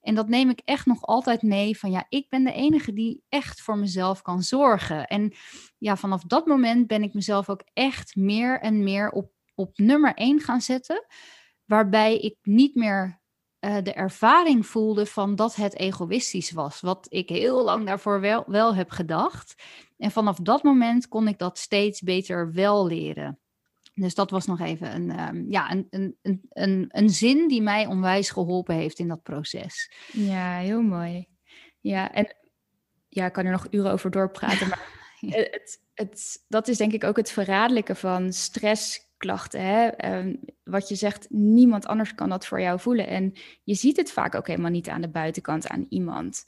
[0.01, 3.23] En dat neem ik echt nog altijd mee van ja, ik ben de enige die
[3.29, 5.07] echt voor mezelf kan zorgen.
[5.07, 5.33] En
[5.79, 10.15] ja, vanaf dat moment ben ik mezelf ook echt meer en meer op, op nummer
[10.15, 11.07] één gaan zetten.
[11.65, 13.21] Waarbij ik niet meer
[13.61, 16.81] uh, de ervaring voelde van dat het egoïstisch was.
[16.81, 19.55] Wat ik heel lang daarvoor wel, wel heb gedacht.
[19.99, 23.39] En vanaf dat moment kon ik dat steeds beter wel leren.
[23.95, 26.17] Dus dat was nog even een, um, ja, een, een,
[26.49, 29.93] een, een, zin die mij onwijs geholpen heeft in dat proces.
[30.13, 31.27] Ja, heel mooi.
[31.81, 32.37] Ja, en
[33.09, 34.89] ja, ik kan er nog uren over doorpraten, maar
[35.21, 39.61] het, het, dat is denk ik ook het verraderlijke van stressklachten.
[39.61, 40.15] Hè?
[40.19, 43.07] Um, wat je zegt, niemand anders kan dat voor jou voelen.
[43.07, 43.33] En
[43.65, 46.47] je ziet het vaak ook helemaal niet aan de buitenkant aan iemand.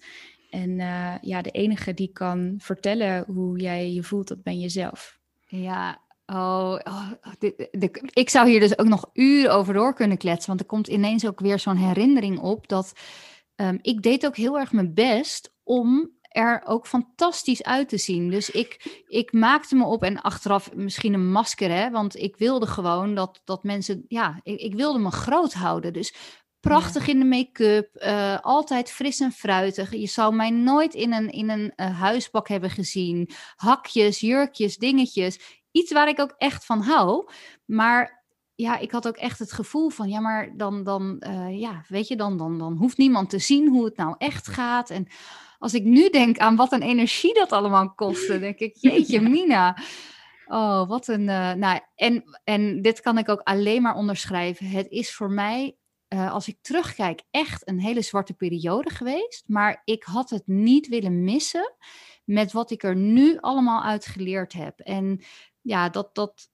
[0.50, 5.18] En uh, ja, de enige die kan vertellen hoe jij je voelt, dat ben jezelf.
[5.46, 10.48] Ja, oh, oh de, ik zou hier dus ook nog uren over door kunnen kletsen.
[10.48, 12.92] Want er komt ineens ook weer zo'n herinnering op dat
[13.56, 18.30] um, ik deed ook heel erg mijn best om er ook fantastisch uit te zien.
[18.30, 22.66] Dus ik, ik maakte me op en achteraf misschien een masker, hè, want ik wilde
[22.66, 25.92] gewoon dat, dat mensen, ja, ik, ik wilde me groot houden.
[25.92, 26.14] Dus
[26.60, 29.92] prachtig in de make-up, eh, altijd fris en fruitig.
[29.94, 33.30] Je zou mij nooit in een, in een uh, huisbak hebben gezien.
[33.56, 35.60] Hakjes, jurkjes, dingetjes.
[35.70, 37.30] Iets waar ik ook echt van hou.
[37.66, 41.84] Maar ja, ik had ook echt het gevoel van, ja, maar dan, dan uh, ja,
[41.88, 44.90] weet je, dan, dan, dan hoeft niemand te zien hoe het nou echt gaat.
[44.90, 45.06] En
[45.58, 49.76] als ik nu denk aan wat een energie dat allemaal kostte, denk ik, jeetje, Mina.
[50.46, 51.28] Oh, wat een.
[51.28, 54.66] Uh, nou, en, en dit kan ik ook alleen maar onderschrijven.
[54.66, 55.76] Het is voor mij,
[56.14, 59.44] uh, als ik terugkijk, echt een hele zwarte periode geweest.
[59.46, 61.74] Maar ik had het niet willen missen
[62.24, 64.80] met wat ik er nu allemaal uit geleerd heb.
[64.80, 65.20] En
[65.60, 66.50] ja, dat, dat,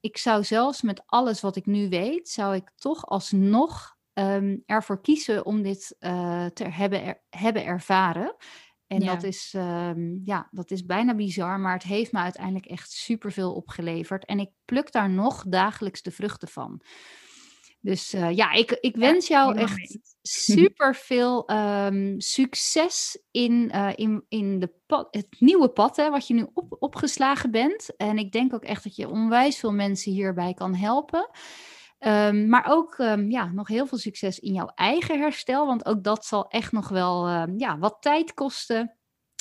[0.00, 5.00] ik zou zelfs met alles wat ik nu weet, zou ik toch alsnog um, ervoor
[5.00, 8.36] kiezen om dit uh, te hebben, er, hebben ervaren.
[8.86, 9.14] En ja.
[9.14, 13.54] dat, is, um, ja, dat is bijna bizar, maar het heeft me uiteindelijk echt superveel
[13.54, 14.24] opgeleverd.
[14.24, 16.82] En ik pluk daar nog dagelijks de vruchten van.
[17.80, 24.24] Dus uh, ja, ik, ik wens jou echt super veel um, succes in, uh, in,
[24.28, 27.96] in de pad, het nieuwe pad hè, wat je nu op, opgeslagen bent.
[27.96, 31.30] En ik denk ook echt dat je onwijs veel mensen hierbij kan helpen.
[31.98, 35.66] Um, maar ook um, ja, nog heel veel succes in jouw eigen herstel.
[35.66, 38.97] Want ook dat zal echt nog wel ja, wat tijd kosten.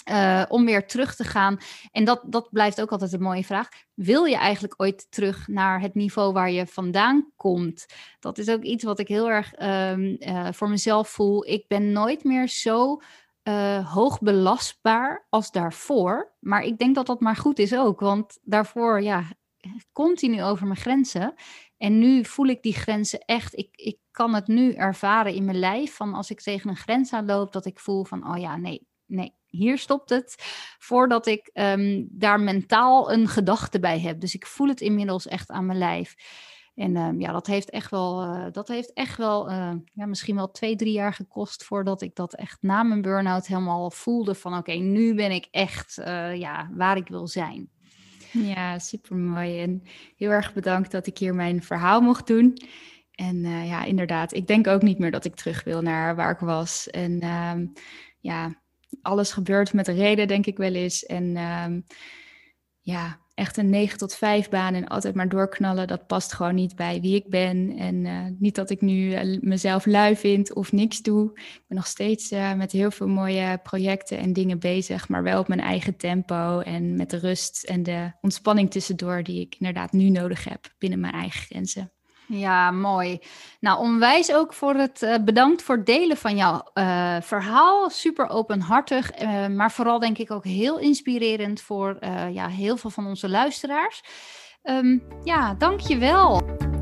[0.10, 1.58] Uh, om weer terug te gaan.
[1.92, 3.70] En dat, dat blijft ook altijd een mooie vraag.
[3.94, 7.86] Wil je eigenlijk ooit terug naar het niveau waar je vandaan komt?
[8.20, 11.48] Dat is ook iets wat ik heel erg um, uh, voor mezelf voel.
[11.48, 13.02] Ik ben nooit meer zo
[13.48, 16.36] uh, hoog belastbaar als daarvoor.
[16.40, 18.00] Maar ik denk dat dat maar goed is ook.
[18.00, 19.24] Want daarvoor, ja,
[19.92, 21.34] continu over mijn grenzen.
[21.78, 23.58] En nu voel ik die grenzen echt.
[23.58, 25.96] Ik, ik kan het nu ervaren in mijn lijf.
[25.96, 29.34] Van als ik tegen een grens aanloop, dat ik voel van, oh ja, nee, nee,
[29.50, 30.36] hier stopt het.
[30.80, 34.20] Voordat ik um, daar mentaal een gedachte bij heb.
[34.20, 36.16] Dus ik voel het inmiddels echt aan mijn lijf.
[36.76, 40.36] En um, ja, dat heeft echt wel, uh, dat heeft echt wel uh, ja, misschien
[40.36, 44.58] wel twee, drie jaar gekost voordat ik dat echt na mijn burn-out helemaal voelde van
[44.58, 47.70] oké, nu ben ik echt uh, ja, waar ik wil zijn.
[48.32, 49.62] Ja, super mooi.
[49.62, 49.84] En
[50.16, 52.58] heel erg bedankt dat ik hier mijn verhaal mocht doen.
[53.12, 56.40] En ja, inderdaad, ik denk ook niet meer dat ik terug wil naar waar ik
[56.40, 56.90] was.
[56.90, 57.74] En um,
[58.20, 58.62] ja,
[59.02, 61.06] alles gebeurt met reden, denk ik wel eens.
[61.06, 61.86] En um,
[62.82, 66.76] ja, echt een 9 tot 5 baan en altijd maar doorknallen, dat past gewoon niet
[66.76, 67.78] bij wie ik ben.
[67.78, 71.32] En uh, niet dat ik nu uh, mezelf lui vind of niks doe.
[71.34, 75.40] Ik ben nog steeds uh, met heel veel mooie projecten en dingen bezig, maar wel
[75.40, 79.92] op mijn eigen tempo en met de rust en de ontspanning tussendoor die ik inderdaad
[79.92, 81.92] nu nodig heb binnen mijn eigen grenzen.
[82.28, 83.20] Ja, mooi.
[83.60, 87.90] Nou, onwijs ook voor het uh, bedankt voor het delen van jouw uh, verhaal.
[87.90, 91.98] Super openhartig, uh, maar vooral denk ik ook heel inspirerend voor
[92.32, 94.02] ja, heel veel van onze luisteraars.
[94.70, 96.42] Um, ja, dankjewel.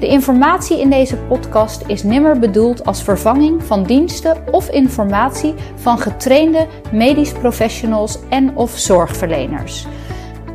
[0.00, 5.98] De informatie in deze podcast is nimmer bedoeld als vervanging van diensten of informatie van
[5.98, 9.86] getrainde medisch professionals en of zorgverleners.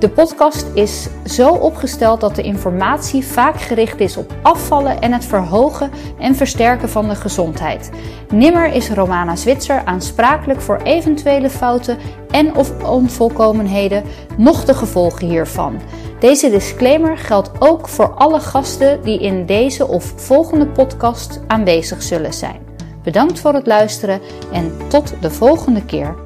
[0.06, 5.26] De podcast is zo opgesteld dat de informatie vaak gericht is op afvallen en het
[5.26, 7.90] verhogen en versterken van de gezondheid.
[8.30, 11.98] Nimmer is Romana Zwitser aansprakelijk voor eventuele fouten
[12.32, 14.04] en of onvolkomenheden,
[14.38, 15.82] noch de gevolgen hiervan.
[16.20, 22.34] Deze disclaimer geldt ook voor alle gasten die in deze of volgende podcast aanwezig zullen
[22.34, 22.60] zijn.
[23.04, 26.25] Bedankt voor het luisteren en tot de volgende keer.